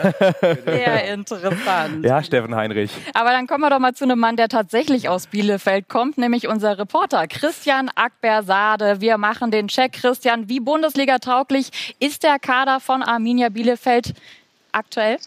Sehr 0.65 1.13
interessant. 1.13 2.03
Ja, 2.03 2.21
Steffen 2.21 2.55
Heinrich. 2.55 2.91
Aber 3.13 3.29
dann 3.29 3.47
kommen 3.47 3.61
wir 3.61 3.69
doch 3.69 3.79
mal 3.79 3.93
zu 3.93 4.03
einem 4.03 4.19
Mann, 4.19 4.35
der 4.35 4.49
tatsächlich 4.49 5.07
aus 5.07 5.27
Bielefeld 5.27 5.87
kommt, 5.87 6.17
nämlich 6.17 6.47
unser 6.47 6.77
Reporter 6.77 7.27
Christian 7.27 7.89
Akbersade. 7.95 8.99
Wir 8.99 9.17
machen 9.17 9.51
den 9.51 9.67
Check. 9.67 9.93
Christian, 9.93 10.49
wie 10.49 10.59
Bundesliga 10.59 11.19
tauglich 11.19 11.95
ist 11.99 12.23
der 12.23 12.39
Kader 12.39 12.79
von 12.79 13.03
Arminia 13.03 13.49
Bielefeld 13.49 14.13
aktuell? 14.71 15.17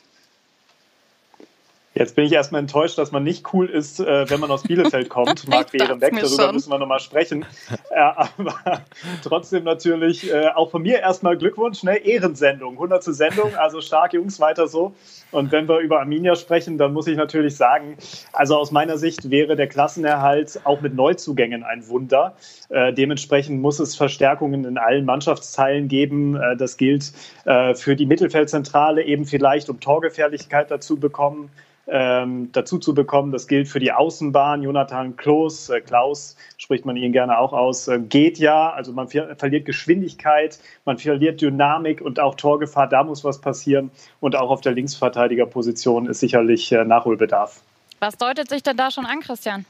Jetzt 1.99 2.15
bin 2.15 2.27
ich 2.27 2.33
erstmal 2.33 2.61
enttäuscht, 2.61 2.99
dass 2.99 3.11
man 3.11 3.25
nicht 3.25 3.55
cool 3.55 3.71
ist, 3.71 4.01
äh, 4.01 4.29
wenn 4.29 4.39
man 4.39 4.51
aus 4.51 4.65
Bielefeld 4.65 5.09
kommt. 5.09 5.49
Marc 5.49 5.73
Behren 5.73 5.99
weg, 6.03 6.13
darüber 6.15 6.43
schon. 6.45 6.55
müssen 6.55 6.71
wir 6.71 6.79
nochmal 6.79 7.01
sprechen. 7.01 7.47
Äh, 7.89 7.99
aber 7.99 8.55
trotzdem 9.25 9.65
natürlich 9.65 10.31
äh, 10.31 10.49
auch 10.55 10.71
von 10.71 10.83
mir 10.83 10.99
erstmal 10.99 11.39
Glückwunsch, 11.39 11.83
ne? 11.85 11.97
Ehrensendung, 11.97 12.75
100. 12.75 13.03
Sendung, 13.03 13.55
also 13.57 13.81
stark 13.81 14.13
Jungs, 14.13 14.39
weiter 14.41 14.69
so. 14.69 14.95
Und 15.31 15.53
wenn 15.53 15.69
wir 15.69 15.79
über 15.79 16.01
Arminia 16.01 16.37
sprechen, 16.37 16.77
dann 16.77 16.93
muss 16.93 17.07
ich 17.07 17.17
natürlich 17.17 17.57
sagen, 17.57 17.97
also 18.35 18.59
aus 18.59 18.73
meiner 18.73 18.99
Sicht 18.99 19.31
wäre 19.31 19.57
der 19.57 19.67
Klassenerhalt 19.67 20.61
auch 20.65 20.83
mit 20.83 20.95
Neuzugängen 20.95 21.65
ein 21.65 21.89
Wunder. 21.89 22.37
Äh, 22.69 22.93
dementsprechend 22.93 23.63
muss 23.63 23.81
es 23.81 23.97
Verstärkungen 23.97 24.67
in 24.67 24.77
allen 24.77 25.07
Mannschaftsteilen 25.07 25.89
geben. 25.89 26.37
Äh, 26.37 26.59
das 26.59 26.77
gilt 26.77 27.15
äh, 27.47 27.75
für 27.75 27.97
die 27.97 28.05
Mittelfeldzentrale 28.05 29.03
eben 29.03 29.25
vielleicht, 29.25 29.71
um 29.71 29.81
Torgefährlichkeit 29.81 30.71
dazu 30.71 31.01
bekommen 31.01 31.51
ähm, 31.87 32.51
dazu 32.53 32.79
zu 32.79 32.95
bekommen. 32.95 33.33
Das 33.33 33.47
gilt 33.47 33.69
für 33.69 33.79
die 33.79 33.93
Außenbahn. 33.93 34.63
Jonathan 34.63 35.17
Klaus, 35.17 35.69
äh, 35.69 35.81
Klaus 35.81 36.37
spricht 36.59 36.85
man 36.85 36.97
ihn 36.97 37.13
gerne 37.13 37.39
auch 37.39 37.53
aus, 37.53 37.89
äh, 37.89 37.99
geht 38.01 38.39
ja. 38.39 38.71
Also 38.71 38.93
man 38.93 39.09
verliert 39.09 39.65
Geschwindigkeit, 39.67 40.59
man 40.85 40.99
verliert 40.99 41.41
Dynamik 41.41 42.01
und 42.01 42.21
auch 42.21 42.35
Torgefahr. 42.35 42.89
Da 42.89 43.05
muss 43.05 43.25
was 43.25 43.41
passieren. 43.41 43.91
Und 44.21 44.37
auch 44.37 44.51
auf 44.51 44.61
der 44.61 44.73
Linksverteidigerposition 44.73 46.07
ist 46.07 46.21
sicherlich 46.21 46.73
äh, 46.73 46.85
Nachholbedarf. 46.85 47.61
Was 48.01 48.17
deutet 48.19 48.49
sich 48.49 48.63
denn 48.63 48.77
da 48.77 48.91
schon 48.91 49.07
an, 49.07 49.21
Christian? 49.21 49.65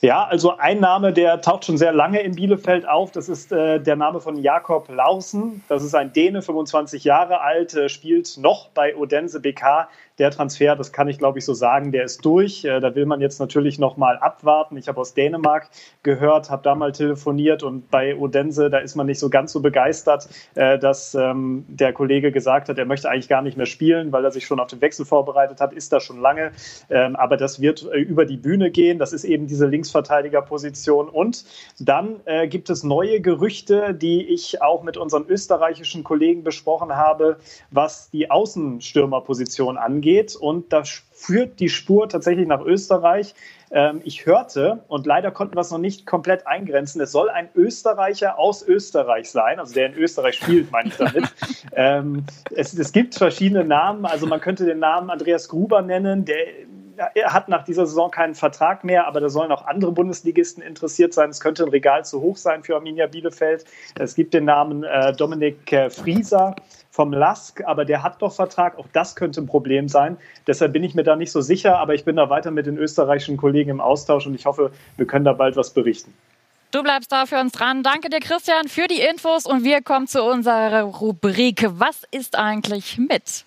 Ja, 0.00 0.24
also 0.26 0.56
ein 0.56 0.78
Name, 0.78 1.12
der 1.12 1.40
taucht 1.40 1.64
schon 1.64 1.76
sehr 1.76 1.92
lange 1.92 2.20
in 2.20 2.36
Bielefeld 2.36 2.86
auf. 2.86 3.10
Das 3.10 3.28
ist 3.28 3.50
äh, 3.50 3.80
der 3.80 3.96
Name 3.96 4.20
von 4.20 4.36
Jakob 4.36 4.88
Lausen. 4.88 5.64
Das 5.68 5.82
ist 5.82 5.94
ein 5.94 6.12
Däne, 6.12 6.40
25 6.40 7.02
Jahre 7.02 7.40
alt, 7.40 7.74
äh, 7.74 7.88
spielt 7.88 8.36
noch 8.38 8.68
bei 8.68 8.94
Odense 8.94 9.40
BK 9.40 9.88
der 10.18 10.30
Transfer, 10.30 10.74
das 10.76 10.92
kann 10.92 11.08
ich 11.08 11.18
glaube 11.18 11.38
ich 11.38 11.44
so 11.44 11.54
sagen, 11.54 11.92
der 11.92 12.04
ist 12.04 12.24
durch. 12.24 12.64
Äh, 12.64 12.80
da 12.80 12.94
will 12.94 13.06
man 13.06 13.20
jetzt 13.20 13.38
natürlich 13.38 13.78
noch 13.78 13.96
mal 13.96 14.18
abwarten. 14.18 14.76
Ich 14.76 14.88
habe 14.88 15.00
aus 15.00 15.14
Dänemark 15.14 15.68
gehört, 16.02 16.50
habe 16.50 16.62
da 16.62 16.74
mal 16.74 16.92
telefoniert 16.92 17.62
und 17.62 17.90
bei 17.90 18.16
Odense, 18.16 18.70
da 18.70 18.78
ist 18.78 18.96
man 18.96 19.06
nicht 19.06 19.18
so 19.18 19.30
ganz 19.30 19.52
so 19.52 19.60
begeistert, 19.60 20.28
äh, 20.54 20.78
dass 20.78 21.14
ähm, 21.14 21.64
der 21.68 21.92
Kollege 21.92 22.32
gesagt 22.32 22.68
hat, 22.68 22.78
er 22.78 22.84
möchte 22.84 23.08
eigentlich 23.08 23.28
gar 23.28 23.42
nicht 23.42 23.56
mehr 23.56 23.66
spielen, 23.66 24.12
weil 24.12 24.24
er 24.24 24.32
sich 24.32 24.46
schon 24.46 24.60
auf 24.60 24.68
den 24.68 24.80
Wechsel 24.80 25.06
vorbereitet 25.06 25.60
hat, 25.60 25.72
ist 25.72 25.92
da 25.92 26.00
schon 26.00 26.20
lange. 26.20 26.52
Ähm, 26.90 27.16
aber 27.16 27.36
das 27.36 27.60
wird 27.60 27.86
äh, 27.92 27.98
über 27.98 28.24
die 28.24 28.36
Bühne 28.36 28.70
gehen. 28.70 28.98
Das 28.98 29.12
ist 29.12 29.24
eben 29.24 29.46
diese 29.46 29.66
Linksverteidigerposition. 29.66 31.08
Und 31.08 31.44
dann 31.78 32.20
gibt 32.48 32.70
es 32.70 32.82
neue 32.82 33.20
Gerüchte, 33.20 33.94
die 33.94 34.22
ich 34.22 34.62
auch 34.62 34.82
mit 34.82 34.96
unseren 34.96 35.26
österreichischen 35.26 36.04
Kollegen 36.04 36.42
besprochen 36.42 36.94
habe, 36.94 37.38
was 37.70 38.10
die 38.10 38.30
Außenstürmerposition 38.30 39.76
angeht 39.76 40.07
geht 40.08 40.34
und 40.34 40.72
da 40.72 40.84
führt 41.12 41.60
die 41.60 41.68
Spur 41.68 42.08
tatsächlich 42.08 42.46
nach 42.46 42.62
Österreich. 42.62 43.34
Ähm, 43.70 44.00
ich 44.04 44.24
hörte, 44.24 44.82
und 44.88 45.04
leider 45.06 45.30
konnten 45.30 45.54
wir 45.54 45.60
es 45.60 45.70
noch 45.70 45.78
nicht 45.78 46.06
komplett 46.06 46.46
eingrenzen, 46.46 47.00
es 47.02 47.12
soll 47.12 47.28
ein 47.28 47.50
Österreicher 47.54 48.38
aus 48.38 48.66
Österreich 48.66 49.30
sein, 49.30 49.58
also 49.58 49.74
der 49.74 49.86
in 49.86 49.94
Österreich 49.94 50.36
spielt, 50.36 50.72
meine 50.72 50.88
ich 50.88 50.96
damit. 50.96 51.24
ähm, 51.72 52.24
es, 52.50 52.72
es 52.72 52.92
gibt 52.92 53.16
verschiedene 53.16 53.64
Namen, 53.64 54.06
also 54.06 54.26
man 54.26 54.40
könnte 54.40 54.64
den 54.64 54.78
Namen 54.78 55.10
Andreas 55.10 55.48
Gruber 55.48 55.82
nennen, 55.82 56.24
der 56.24 56.38
er 57.14 57.32
hat 57.32 57.48
nach 57.48 57.64
dieser 57.64 57.86
Saison 57.86 58.10
keinen 58.10 58.34
Vertrag 58.34 58.82
mehr, 58.82 59.06
aber 59.06 59.20
da 59.20 59.28
sollen 59.28 59.52
auch 59.52 59.66
andere 59.66 59.92
Bundesligisten 59.92 60.62
interessiert 60.62 61.14
sein. 61.14 61.30
Es 61.30 61.38
könnte 61.38 61.62
ein 61.62 61.68
Regal 61.68 62.04
zu 62.04 62.20
hoch 62.20 62.36
sein 62.36 62.64
für 62.64 62.74
Arminia 62.74 63.06
Bielefeld. 63.06 63.64
Es 64.00 64.16
gibt 64.16 64.34
den 64.34 64.46
Namen 64.46 64.82
äh, 64.82 65.12
Dominik 65.12 65.72
äh, 65.72 65.90
Frieser 65.90 66.56
vom 66.98 67.12
LASK, 67.12 67.62
aber 67.64 67.84
der 67.84 68.02
hat 68.02 68.20
doch 68.20 68.32
Vertrag. 68.32 68.76
Auch 68.76 68.88
das 68.92 69.14
könnte 69.14 69.40
ein 69.40 69.46
Problem 69.46 69.88
sein. 69.88 70.16
Deshalb 70.48 70.72
bin 70.72 70.82
ich 70.82 70.96
mir 70.96 71.04
da 71.04 71.14
nicht 71.14 71.30
so 71.30 71.40
sicher, 71.40 71.78
aber 71.78 71.94
ich 71.94 72.04
bin 72.04 72.16
da 72.16 72.28
weiter 72.28 72.50
mit 72.50 72.66
den 72.66 72.76
österreichischen 72.76 73.36
Kollegen 73.36 73.70
im 73.70 73.80
Austausch 73.80 74.26
und 74.26 74.34
ich 74.34 74.46
hoffe, 74.46 74.72
wir 74.96 75.06
können 75.06 75.24
da 75.24 75.32
bald 75.32 75.54
was 75.54 75.70
berichten. 75.70 76.12
Du 76.72 76.82
bleibst 76.82 77.12
da 77.12 77.26
für 77.26 77.38
uns 77.38 77.52
dran. 77.52 77.84
Danke 77.84 78.10
dir, 78.10 78.18
Christian, 78.18 78.66
für 78.66 78.88
die 78.88 79.00
Infos 79.00 79.46
und 79.46 79.62
wir 79.62 79.80
kommen 79.80 80.08
zu 80.08 80.24
unserer 80.24 80.82
Rubrik. 80.82 81.66
Was 81.68 82.02
ist 82.10 82.36
eigentlich 82.36 82.98
mit? 82.98 83.44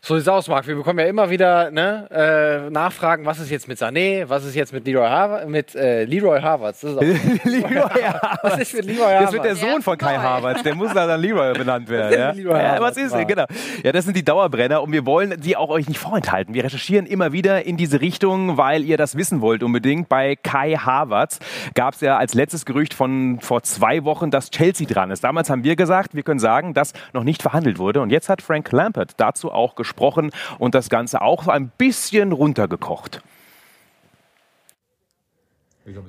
So 0.00 0.14
sieht's 0.14 0.28
aus, 0.28 0.46
Marc. 0.46 0.66
Wir 0.68 0.76
bekommen 0.76 1.00
ja 1.00 1.06
immer 1.06 1.28
wieder 1.28 1.72
ne, 1.72 2.06
äh, 2.66 2.70
Nachfragen, 2.70 3.26
was 3.26 3.40
ist 3.40 3.50
jetzt 3.50 3.66
mit 3.66 3.78
Sané, 3.78 4.28
was 4.28 4.44
ist 4.44 4.54
jetzt 4.54 4.72
mit 4.72 4.86
Leroy 4.86 5.08
Harvard, 5.08 5.48
mit 5.48 5.74
äh, 5.74 6.04
Leroy 6.04 6.40
Harvards. 6.40 6.80
Das 6.82 6.92
ist 6.92 6.98
auch 6.98 7.02
Leroy 7.44 8.02
Harvards. 8.02 8.38
Was 8.44 8.58
ist 8.60 8.74
mit 8.74 8.84
Leroy 8.84 9.02
Harvards? 9.02 9.24
Das 9.24 9.32
wird 9.32 9.44
der 9.44 9.56
Sohn 9.56 9.82
von 9.82 9.98
Kai 9.98 10.16
Havertz, 10.16 10.62
der 10.62 10.76
muss 10.76 10.94
da 10.94 11.06
dann 11.06 11.20
Leroy 11.20 11.52
benannt 11.52 11.88
werden. 11.88 12.18
Ja? 12.18 12.30
Leroy 12.30 12.56
Ja, 12.58 12.68
Harvards 12.74 12.96
was 12.96 13.04
ist 13.04 13.12
war. 13.12 13.24
genau? 13.24 13.44
Ja, 13.82 13.90
das 13.90 14.04
sind 14.04 14.16
die 14.16 14.24
Dauerbrenner 14.24 14.82
und 14.82 14.92
wir 14.92 15.04
wollen 15.04 15.34
die 15.40 15.56
auch 15.56 15.68
euch 15.68 15.88
nicht 15.88 15.98
vorenthalten. 15.98 16.54
Wir 16.54 16.62
recherchieren 16.62 17.04
immer 17.04 17.32
wieder 17.32 17.66
in 17.66 17.76
diese 17.76 18.00
Richtung, 18.00 18.56
weil 18.56 18.84
ihr 18.84 18.96
das 18.96 19.16
wissen 19.16 19.40
wollt 19.40 19.64
unbedingt. 19.64 20.08
Bei 20.08 20.36
Kai 20.36 20.74
Havertz 20.76 21.40
gab 21.74 21.94
es 21.94 22.00
ja 22.00 22.16
als 22.16 22.34
letztes 22.34 22.64
Gerücht 22.64 22.94
von 22.94 23.40
vor 23.40 23.64
zwei 23.64 24.04
Wochen, 24.04 24.30
dass 24.30 24.50
Chelsea 24.50 24.86
dran 24.86 25.10
ist. 25.10 25.24
Damals 25.24 25.50
haben 25.50 25.64
wir 25.64 25.74
gesagt, 25.74 26.14
wir 26.14 26.22
können 26.22 26.40
sagen, 26.40 26.72
dass 26.72 26.92
noch 27.12 27.24
nicht 27.24 27.42
verhandelt 27.42 27.78
wurde 27.78 28.00
und 28.00 28.10
jetzt 28.10 28.28
hat 28.28 28.40
Frank 28.42 28.70
Lampard 28.70 29.14
dazu 29.16 29.50
auch 29.50 29.74
gesprochen 29.74 29.97
und 30.58 30.74
das 30.74 30.88
Ganze 30.88 31.22
auch 31.22 31.46
ein 31.46 31.70
bisschen 31.76 32.32
runtergekocht. 32.32 33.22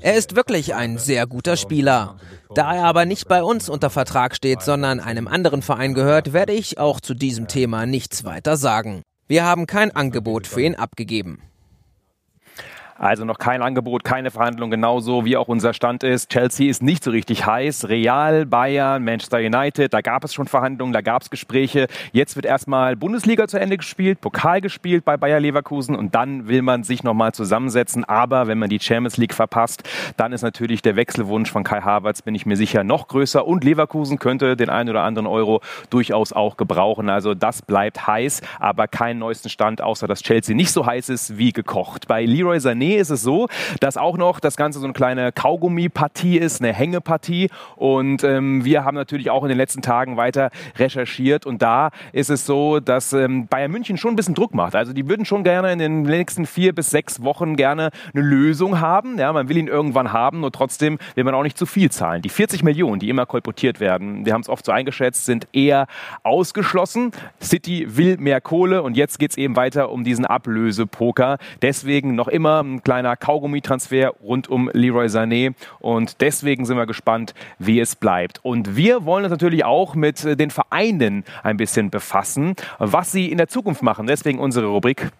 Er 0.01 0.15
ist 0.15 0.35
wirklich 0.35 0.75
ein 0.75 0.97
sehr 0.97 1.25
guter 1.25 1.55
Spieler. 1.55 2.17
Da 2.53 2.75
er 2.75 2.83
aber 2.83 3.05
nicht 3.05 3.27
bei 3.27 3.43
uns 3.43 3.69
unter 3.69 3.89
Vertrag 3.89 4.35
steht, 4.35 4.61
sondern 4.61 4.99
einem 4.99 5.27
anderen 5.27 5.61
Verein 5.61 5.93
gehört, 5.93 6.33
werde 6.33 6.53
ich 6.53 6.77
auch 6.77 6.99
zu 6.99 7.13
diesem 7.13 7.47
Thema 7.47 7.85
nichts 7.85 8.25
weiter 8.25 8.57
sagen. 8.57 9.03
Wir 9.27 9.45
haben 9.45 9.67
kein 9.67 9.95
Angebot 9.95 10.47
für 10.47 10.61
ihn 10.61 10.75
abgegeben. 10.75 11.41
Also 12.99 13.23
noch 13.23 13.37
kein 13.37 13.61
Angebot, 13.61 14.03
keine 14.03 14.29
Verhandlung, 14.29 14.69
genauso 14.69 15.23
wie 15.23 15.37
auch 15.37 15.47
unser 15.47 15.73
Stand 15.73 16.03
ist. 16.03 16.29
Chelsea 16.29 16.69
ist 16.69 16.83
nicht 16.83 17.01
so 17.01 17.11
richtig 17.11 17.45
heiß. 17.45 17.87
Real, 17.87 18.45
Bayern, 18.45 19.05
Manchester 19.05 19.37
United, 19.37 19.93
da 19.93 20.01
gab 20.01 20.25
es 20.25 20.33
schon 20.33 20.47
Verhandlungen, 20.47 20.91
da 20.91 20.99
gab 20.99 21.21
es 21.21 21.29
Gespräche. 21.29 21.87
Jetzt 22.11 22.35
wird 22.35 22.45
erstmal 22.45 22.97
Bundesliga 22.97 23.47
zu 23.47 23.57
Ende 23.57 23.77
gespielt, 23.77 24.19
Pokal 24.19 24.59
gespielt 24.59 25.05
bei 25.05 25.15
Bayer 25.15 25.39
Leverkusen 25.39 25.95
und 25.95 26.13
dann 26.13 26.49
will 26.49 26.61
man 26.61 26.83
sich 26.83 27.01
nochmal 27.01 27.31
zusammensetzen. 27.31 28.03
Aber 28.03 28.47
wenn 28.47 28.59
man 28.59 28.69
die 28.69 28.81
Champions 28.81 29.15
League 29.15 29.33
verpasst, 29.33 29.87
dann 30.17 30.33
ist 30.33 30.41
natürlich 30.41 30.81
der 30.81 30.97
Wechselwunsch 30.97 31.49
von 31.49 31.63
Kai 31.63 31.79
Havertz, 31.79 32.21
bin 32.21 32.35
ich 32.35 32.45
mir 32.45 32.57
sicher, 32.57 32.83
noch 32.83 33.07
größer. 33.07 33.47
Und 33.47 33.63
Leverkusen 33.63 34.19
könnte 34.19 34.57
den 34.57 34.69
einen 34.69 34.89
oder 34.89 35.03
anderen 35.03 35.27
Euro 35.27 35.61
durchaus 35.89 36.33
auch 36.33 36.57
gebrauchen. 36.57 37.07
Also 37.07 37.33
das 37.33 37.61
bleibt 37.61 38.07
heiß, 38.07 38.41
aber 38.59 38.89
keinen 38.89 39.19
neuesten 39.19 39.47
Stand, 39.47 39.81
außer 39.81 40.05
dass 40.05 40.21
Chelsea 40.21 40.53
nicht 40.53 40.73
so 40.73 40.85
heiß 40.85 41.07
ist 41.07 41.37
wie 41.37 41.53
gekocht. 41.53 42.05
Bei 42.09 42.25
Leroy 42.25 42.57
Sané 42.57 42.88
ist 42.97 43.09
es 43.09 43.21
so, 43.21 43.47
dass 43.79 43.97
auch 43.97 44.17
noch 44.17 44.39
das 44.39 44.57
Ganze 44.57 44.79
so 44.79 44.85
eine 44.85 44.93
kleine 44.93 45.31
Kaugummi-Partie 45.31 46.37
ist, 46.37 46.61
eine 46.61 46.73
Hängepartie. 46.73 47.49
Und 47.75 48.23
ähm, 48.23 48.65
wir 48.65 48.83
haben 48.85 48.95
natürlich 48.95 49.29
auch 49.29 49.43
in 49.43 49.49
den 49.49 49.57
letzten 49.57 49.81
Tagen 49.81 50.17
weiter 50.17 50.51
recherchiert. 50.77 51.45
Und 51.45 51.61
da 51.61 51.89
ist 52.11 52.29
es 52.29 52.45
so, 52.45 52.79
dass 52.79 53.13
ähm, 53.13 53.47
Bayern 53.47 53.71
München 53.71 53.97
schon 53.97 54.13
ein 54.13 54.15
bisschen 54.15 54.35
Druck 54.35 54.53
macht. 54.53 54.75
Also 54.75 54.93
die 54.93 55.07
würden 55.07 55.25
schon 55.25 55.43
gerne 55.43 55.71
in 55.71 55.79
den 55.79 56.01
nächsten 56.03 56.45
vier 56.45 56.73
bis 56.73 56.89
sechs 56.89 57.23
Wochen 57.23 57.55
gerne 57.55 57.91
eine 58.13 58.23
Lösung 58.23 58.79
haben. 58.79 59.17
Ja, 59.17 59.31
man 59.33 59.49
will 59.49 59.57
ihn 59.57 59.67
irgendwann 59.67 60.13
haben, 60.13 60.41
nur 60.41 60.51
trotzdem 60.51 60.97
will 61.15 61.23
man 61.23 61.33
auch 61.33 61.43
nicht 61.43 61.57
zu 61.57 61.65
viel 61.65 61.91
zahlen. 61.91 62.21
Die 62.21 62.29
40 62.29 62.63
Millionen, 62.63 62.99
die 62.99 63.09
immer 63.09 63.25
kolportiert 63.25 63.79
werden, 63.79 64.25
wir 64.25 64.33
haben 64.33 64.41
es 64.41 64.49
oft 64.49 64.65
so 64.65 64.71
eingeschätzt, 64.71 65.25
sind 65.25 65.47
eher 65.53 65.87
ausgeschlossen. 66.23 67.11
City 67.41 67.85
will 67.89 68.17
mehr 68.17 68.41
Kohle 68.41 68.83
und 68.83 68.97
jetzt 68.97 69.19
geht 69.19 69.31
es 69.31 69.37
eben 69.37 69.55
weiter 69.55 69.91
um 69.91 70.03
diesen 70.03 70.25
Ablösepoker. 70.25 71.37
Deswegen 71.61 72.15
noch 72.15 72.27
immer 72.27 72.63
ein 72.79 72.83
kleiner 72.83 73.15
Kaugummi-Transfer 73.15 74.13
rund 74.21 74.47
um 74.47 74.69
Leroy 74.73 75.07
Sané 75.07 75.53
und 75.79 76.21
deswegen 76.21 76.65
sind 76.65 76.77
wir 76.77 76.85
gespannt, 76.85 77.33
wie 77.57 77.79
es 77.79 77.95
bleibt. 77.95 78.39
Und 78.43 78.75
wir 78.75 79.05
wollen 79.05 79.25
uns 79.25 79.31
natürlich 79.31 79.65
auch 79.65 79.95
mit 79.95 80.23
äh, 80.23 80.35
den 80.35 80.51
Vereinen 80.51 81.23
ein 81.43 81.57
bisschen 81.57 81.89
befassen, 81.89 82.55
was 82.77 83.11
sie 83.11 83.31
in 83.31 83.37
der 83.37 83.47
Zukunft 83.47 83.83
machen. 83.83 84.07
Deswegen 84.07 84.39
unsere 84.39 84.67
Rubrik 84.67 85.11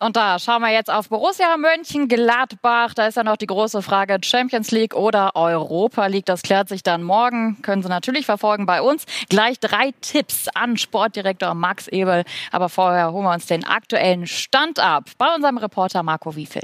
Und 0.00 0.16
da 0.16 0.38
schauen 0.38 0.62
wir 0.62 0.70
jetzt 0.70 0.90
auf 0.90 1.08
Borussia 1.08 1.56
Mönchengladbach. 1.56 2.94
Da 2.94 3.08
ist 3.08 3.16
ja 3.16 3.24
noch 3.24 3.36
die 3.36 3.46
große 3.46 3.82
Frage 3.82 4.18
Champions 4.22 4.70
League 4.70 4.94
oder 4.94 5.34
Europa 5.34 6.06
League. 6.06 6.26
Das 6.26 6.42
klärt 6.42 6.68
sich 6.68 6.82
dann 6.82 7.02
morgen. 7.02 7.60
Können 7.62 7.82
Sie 7.82 7.88
natürlich 7.88 8.24
verfolgen 8.24 8.64
bei 8.64 8.80
uns. 8.80 9.04
Gleich 9.28 9.58
drei 9.58 9.92
Tipps 10.00 10.46
an 10.54 10.76
Sportdirektor 10.76 11.54
Max 11.54 11.88
Ebel. 11.88 12.24
Aber 12.52 12.68
vorher 12.68 13.12
holen 13.12 13.24
wir 13.24 13.32
uns 13.32 13.46
den 13.46 13.64
aktuellen 13.64 14.26
Stand 14.26 14.78
ab 14.78 15.04
bei 15.18 15.34
unserem 15.34 15.58
Reporter 15.58 16.02
Marco 16.04 16.36
Wiefel. 16.36 16.62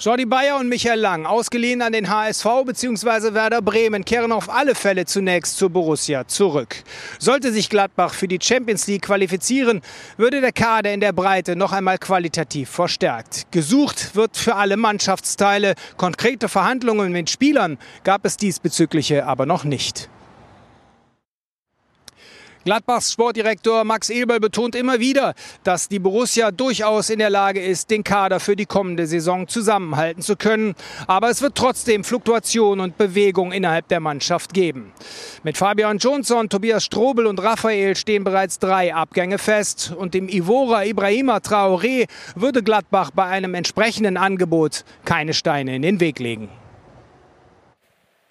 Jordi 0.00 0.26
Bayer 0.26 0.58
und 0.58 0.68
Michael 0.68 0.98
Lang, 0.98 1.24
ausgeliehen 1.24 1.80
an 1.80 1.92
den 1.92 2.10
HSV 2.10 2.44
bzw. 2.66 3.32
Werder 3.32 3.62
Bremen, 3.62 4.04
kehren 4.04 4.32
auf 4.32 4.50
alle 4.50 4.74
Fälle 4.74 5.04
zunächst 5.06 5.56
zu 5.56 5.70
Borussia 5.70 6.26
zurück. 6.26 6.74
Sollte 7.20 7.52
sich 7.52 7.70
Gladbach 7.70 8.12
für 8.12 8.26
die 8.26 8.40
Champions 8.42 8.88
League 8.88 9.02
qualifizieren, 9.02 9.82
würde 10.16 10.40
der 10.40 10.50
Kader 10.50 10.92
in 10.92 10.98
der 10.98 11.12
Breite 11.12 11.54
noch 11.54 11.70
einmal 11.70 11.98
qualitativ 11.98 12.70
verstärkt. 12.70 13.46
Gesucht 13.52 14.16
wird 14.16 14.36
für 14.36 14.56
alle 14.56 14.76
Mannschaftsteile. 14.76 15.74
Konkrete 15.96 16.48
Verhandlungen 16.48 17.12
mit 17.12 17.30
Spielern 17.30 17.78
gab 18.02 18.26
es 18.26 18.36
diesbezügliche 18.36 19.24
aber 19.26 19.46
noch 19.46 19.62
nicht. 19.62 20.10
Gladbachs 22.64 23.12
Sportdirektor 23.12 23.84
Max 23.84 24.08
Eberl 24.08 24.40
betont 24.40 24.74
immer 24.74 24.98
wieder, 24.98 25.34
dass 25.64 25.88
die 25.88 25.98
Borussia 25.98 26.50
durchaus 26.50 27.10
in 27.10 27.18
der 27.18 27.28
Lage 27.28 27.60
ist, 27.60 27.90
den 27.90 28.02
Kader 28.02 28.40
für 28.40 28.56
die 28.56 28.64
kommende 28.64 29.06
Saison 29.06 29.46
zusammenhalten 29.48 30.22
zu 30.22 30.34
können. 30.34 30.74
Aber 31.06 31.28
es 31.28 31.42
wird 31.42 31.56
trotzdem 31.56 32.04
Fluktuation 32.04 32.80
und 32.80 32.96
Bewegung 32.96 33.52
innerhalb 33.52 33.88
der 33.88 34.00
Mannschaft 34.00 34.54
geben. 34.54 34.92
Mit 35.42 35.58
Fabian 35.58 35.98
Johnson, 35.98 36.48
Tobias 36.48 36.84
Strobel 36.84 37.26
und 37.26 37.42
Raphael 37.42 37.96
stehen 37.96 38.24
bereits 38.24 38.58
drei 38.58 38.94
Abgänge 38.94 39.36
fest. 39.36 39.92
Und 39.94 40.14
dem 40.14 40.30
Ivora 40.30 40.86
Ibrahima 40.86 41.36
Traoré 41.38 42.08
würde 42.34 42.62
Gladbach 42.62 43.10
bei 43.10 43.26
einem 43.26 43.54
entsprechenden 43.54 44.16
Angebot 44.16 44.86
keine 45.04 45.34
Steine 45.34 45.76
in 45.76 45.82
den 45.82 46.00
Weg 46.00 46.18
legen. 46.18 46.48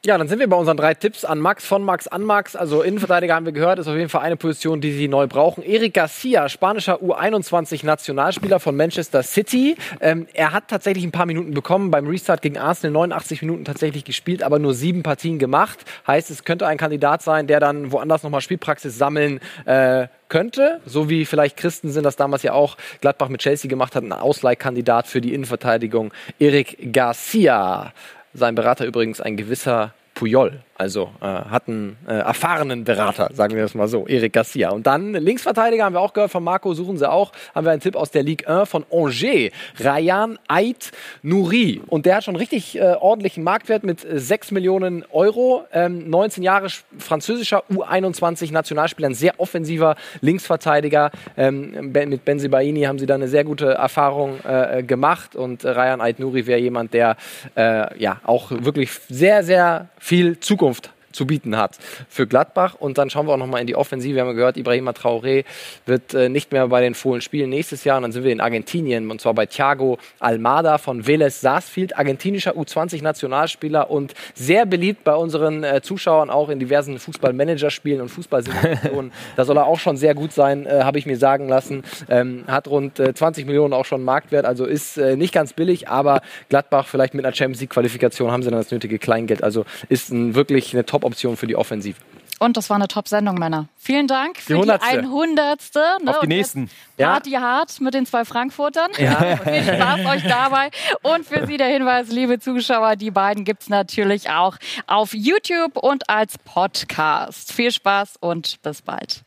Ja, 0.05 0.17
dann 0.17 0.27
sind 0.27 0.39
wir 0.39 0.49
bei 0.49 0.57
unseren 0.57 0.75
drei 0.75 0.95
Tipps 0.95 1.23
an 1.23 1.39
Max, 1.39 1.65
von 1.65 1.81
Max 1.81 2.09
an 2.09 2.23
Max. 2.23 2.57
Also 2.57 2.81
Innenverteidiger 2.81 3.35
haben 3.35 3.45
wir 3.45 3.53
gehört, 3.53 3.79
ist 3.79 3.87
auf 3.87 3.95
jeden 3.95 4.09
Fall 4.09 4.23
eine 4.23 4.35
Position, 4.35 4.81
die 4.81 4.91
sie 4.91 5.07
neu 5.07 5.27
brauchen. 5.27 5.63
Eric 5.63 5.93
Garcia, 5.93 6.49
spanischer 6.49 7.01
U21-Nationalspieler 7.01 8.59
von 8.59 8.75
Manchester 8.75 9.23
City. 9.23 9.77
Ähm, 10.01 10.27
er 10.33 10.51
hat 10.51 10.67
tatsächlich 10.67 11.05
ein 11.05 11.13
paar 11.13 11.25
Minuten 11.25 11.53
bekommen 11.53 11.89
beim 11.89 12.05
Restart 12.05 12.41
gegen 12.41 12.57
Arsenal, 12.57 12.91
89 12.91 13.43
Minuten 13.43 13.63
tatsächlich 13.63 14.03
gespielt, 14.03 14.43
aber 14.43 14.59
nur 14.59 14.73
sieben 14.73 15.03
Partien 15.03 15.39
gemacht. 15.39 15.79
Heißt, 16.05 16.29
es 16.31 16.43
könnte 16.43 16.67
ein 16.67 16.77
Kandidat 16.77 17.21
sein, 17.21 17.47
der 17.47 17.61
dann 17.61 17.93
woanders 17.93 18.23
nochmal 18.23 18.41
Spielpraxis 18.41 18.97
sammeln 18.97 19.39
äh, 19.63 20.07
könnte, 20.27 20.81
so 20.85 21.09
wie 21.09 21.23
vielleicht 21.23 21.55
Christensen 21.55 22.03
das 22.03 22.17
damals 22.17 22.43
ja 22.43 22.51
auch 22.51 22.75
Gladbach 22.99 23.29
mit 23.29 23.39
Chelsea 23.39 23.69
gemacht 23.69 23.95
hat, 23.95 24.03
ein 24.03 24.11
Ausleihkandidat 24.11 25.07
für 25.07 25.21
die 25.21 25.33
Innenverteidigung. 25.33 26.11
Eric 26.39 26.91
Garcia. 26.91 27.93
Sein 28.33 28.55
Berater 28.55 28.85
übrigens 28.85 29.21
ein 29.21 29.37
gewisser 29.37 29.93
Puyol, 30.15 30.61
also 30.75 31.11
äh, 31.21 31.25
hat 31.25 31.67
einen 31.67 31.97
äh, 32.07 32.13
erfahrenen 32.13 32.83
Berater, 32.83 33.29
sagen 33.33 33.55
wir 33.55 33.61
das 33.61 33.75
mal 33.75 33.87
so, 33.87 34.07
Eric 34.07 34.33
Garcia. 34.33 34.71
Und 34.71 34.87
dann 34.87 35.13
Linksverteidiger 35.13 35.85
haben 35.85 35.93
wir 35.93 36.01
auch 36.01 36.13
gehört 36.13 36.31
von 36.31 36.43
Marco, 36.43 36.73
suchen 36.73 36.97
sie 36.97 37.09
auch, 37.09 37.31
haben 37.53 37.65
wir 37.65 37.71
einen 37.71 37.81
Tipp 37.81 37.95
aus 37.95 38.09
der 38.11 38.23
Ligue 38.23 38.47
1 38.47 38.67
von 38.69 38.83
Angers, 38.91 39.51
Rayan 39.79 40.39
Ait 40.47 40.91
Nouri. 41.21 41.81
Und 41.87 42.05
der 42.05 42.15
hat 42.17 42.23
schon 42.23 42.35
richtig 42.35 42.77
äh, 42.77 42.95
ordentlichen 42.99 43.43
Marktwert 43.43 43.83
mit 43.83 44.03
äh, 44.03 44.19
6 44.19 44.51
Millionen 44.51 45.05
Euro, 45.11 45.63
ähm, 45.71 46.09
19 46.09 46.41
Jahre 46.43 46.67
sch- 46.67 46.81
französischer 46.97 47.63
U21-Nationalspieler, 47.71 49.09
ein 49.09 49.13
sehr 49.15 49.39
offensiver 49.39 49.95
Linksverteidiger. 50.21 51.11
Ähm, 51.37 51.91
mit 51.93 52.25
Benzibaini 52.25 52.81
haben 52.83 52.97
sie 52.99 53.05
da 53.05 53.15
eine 53.15 53.27
sehr 53.27 53.43
gute 53.43 53.73
Erfahrung 53.73 54.39
äh, 54.43 54.81
gemacht 54.83 55.35
und 55.35 55.63
äh, 55.63 55.69
Rayan 55.69 56.01
Ait 56.01 56.19
Nouri 56.19 56.47
wäre 56.47 56.59
jemand, 56.59 56.93
der 56.93 57.15
äh, 57.55 57.97
ja 58.01 58.19
auch 58.23 58.49
wirklich 58.51 58.91
sehr, 59.09 59.43
sehr 59.43 59.87
viel 59.99 60.39
Zukunft 60.39 60.72
Zukunft. 60.73 61.02
Zu 61.13 61.25
bieten 61.25 61.57
hat 61.57 61.77
für 62.09 62.27
Gladbach. 62.27 62.75
Und 62.75 62.97
dann 62.97 63.09
schauen 63.09 63.27
wir 63.27 63.33
auch 63.33 63.37
nochmal 63.37 63.61
in 63.61 63.67
die 63.67 63.75
Offensive. 63.75 64.15
Wir 64.15 64.21
haben 64.21 64.29
ja 64.29 64.33
gehört, 64.33 64.57
Ibrahima 64.57 64.91
Traoré 64.91 65.45
wird 65.85 66.13
äh, 66.13 66.29
nicht 66.29 66.51
mehr 66.51 66.67
bei 66.67 66.81
den 66.81 66.95
Fohlen 66.95 67.21
spielen 67.21 67.49
nächstes 67.49 67.83
Jahr. 67.83 67.97
Und 67.97 68.03
dann 68.03 68.11
sind 68.11 68.23
wir 68.23 68.31
in 68.31 68.41
Argentinien 68.41 69.09
und 69.09 69.21
zwar 69.21 69.33
bei 69.33 69.45
Thiago 69.45 69.97
Almada 70.19 70.77
von 70.77 71.03
Vélez 71.03 71.39
Sarsfield, 71.39 71.97
argentinischer 71.97 72.55
U20-Nationalspieler 72.55 73.89
und 73.89 74.13
sehr 74.33 74.65
beliebt 74.65 75.03
bei 75.03 75.15
unseren 75.15 75.63
äh, 75.63 75.81
Zuschauern 75.81 76.29
auch 76.29 76.49
in 76.49 76.59
diversen 76.59 76.99
Fußballmanagerspielen 76.99 78.01
und 78.01 78.09
Fußballsimulationen. 78.09 79.11
da 79.35 79.45
soll 79.45 79.57
er 79.57 79.65
auch 79.65 79.79
schon 79.79 79.97
sehr 79.97 80.15
gut 80.15 80.33
sein, 80.33 80.65
äh, 80.65 80.81
habe 80.83 80.97
ich 80.97 81.05
mir 81.05 81.17
sagen 81.17 81.47
lassen. 81.47 81.83
Ähm, 82.09 82.43
hat 82.47 82.67
rund 82.67 82.99
äh, 82.99 83.13
20 83.13 83.45
Millionen 83.45 83.73
auch 83.73 83.85
schon 83.85 84.03
Marktwert, 84.03 84.45
also 84.45 84.65
ist 84.65 84.97
äh, 84.97 85.15
nicht 85.15 85.33
ganz 85.33 85.53
billig, 85.53 85.87
aber 85.87 86.21
Gladbach 86.49 86.87
vielleicht 86.87 87.13
mit 87.13 87.25
einer 87.25 87.35
Champions 87.35 87.61
League-Qualifikation 87.61 88.31
haben 88.31 88.43
sie 88.43 88.49
dann 88.49 88.59
das 88.59 88.71
nötige 88.71 88.99
Kleingeld. 88.99 89.43
Also 89.43 89.65
ist 89.89 90.11
ein, 90.11 90.35
wirklich 90.35 90.73
eine 90.73 90.85
Top-Option 91.03 91.37
für 91.37 91.47
die 91.47 91.55
Offensive. 91.55 91.97
Und 92.39 92.57
das 92.57 92.69
war 92.69 92.75
eine 92.75 92.87
Top-Sendung, 92.87 93.35
Männer. 93.35 93.67
Vielen 93.77 94.07
Dank 94.07 94.37
für 94.37 94.55
die, 94.55 94.61
Die 94.63 94.71
100. 94.71 95.05
Hundertste. 95.05 95.79
Ne? 96.01 96.11
Auf 96.11 96.21
die 96.21 96.27
nächsten. 96.27 96.69
Party 96.97 97.31
hart 97.31 97.79
mit 97.79 97.93
den 97.93 98.05
zwei 98.05 98.25
Frankfurtern. 98.25 98.91
Ja. 98.97 99.37
Viel 99.43 99.63
Spaß 99.63 100.05
euch 100.05 100.23
dabei. 100.23 100.69
Und 101.03 101.25
für 101.25 101.45
Sie 101.47 101.57
der 101.57 101.67
Hinweis, 101.67 102.09
liebe 102.09 102.39
Zuschauer, 102.39 102.95
die 102.95 103.11
beiden 103.11 103.45
gibt's 103.45 103.69
natürlich 103.69 104.29
auch 104.29 104.57
auf 104.87 105.13
YouTube 105.13 105.77
und 105.77 106.09
als 106.09 106.37
Podcast. 106.39 107.53
Viel 107.53 107.71
Spaß 107.71 108.17
und 108.19 108.61
bis 108.61 108.81
bald. 108.81 109.22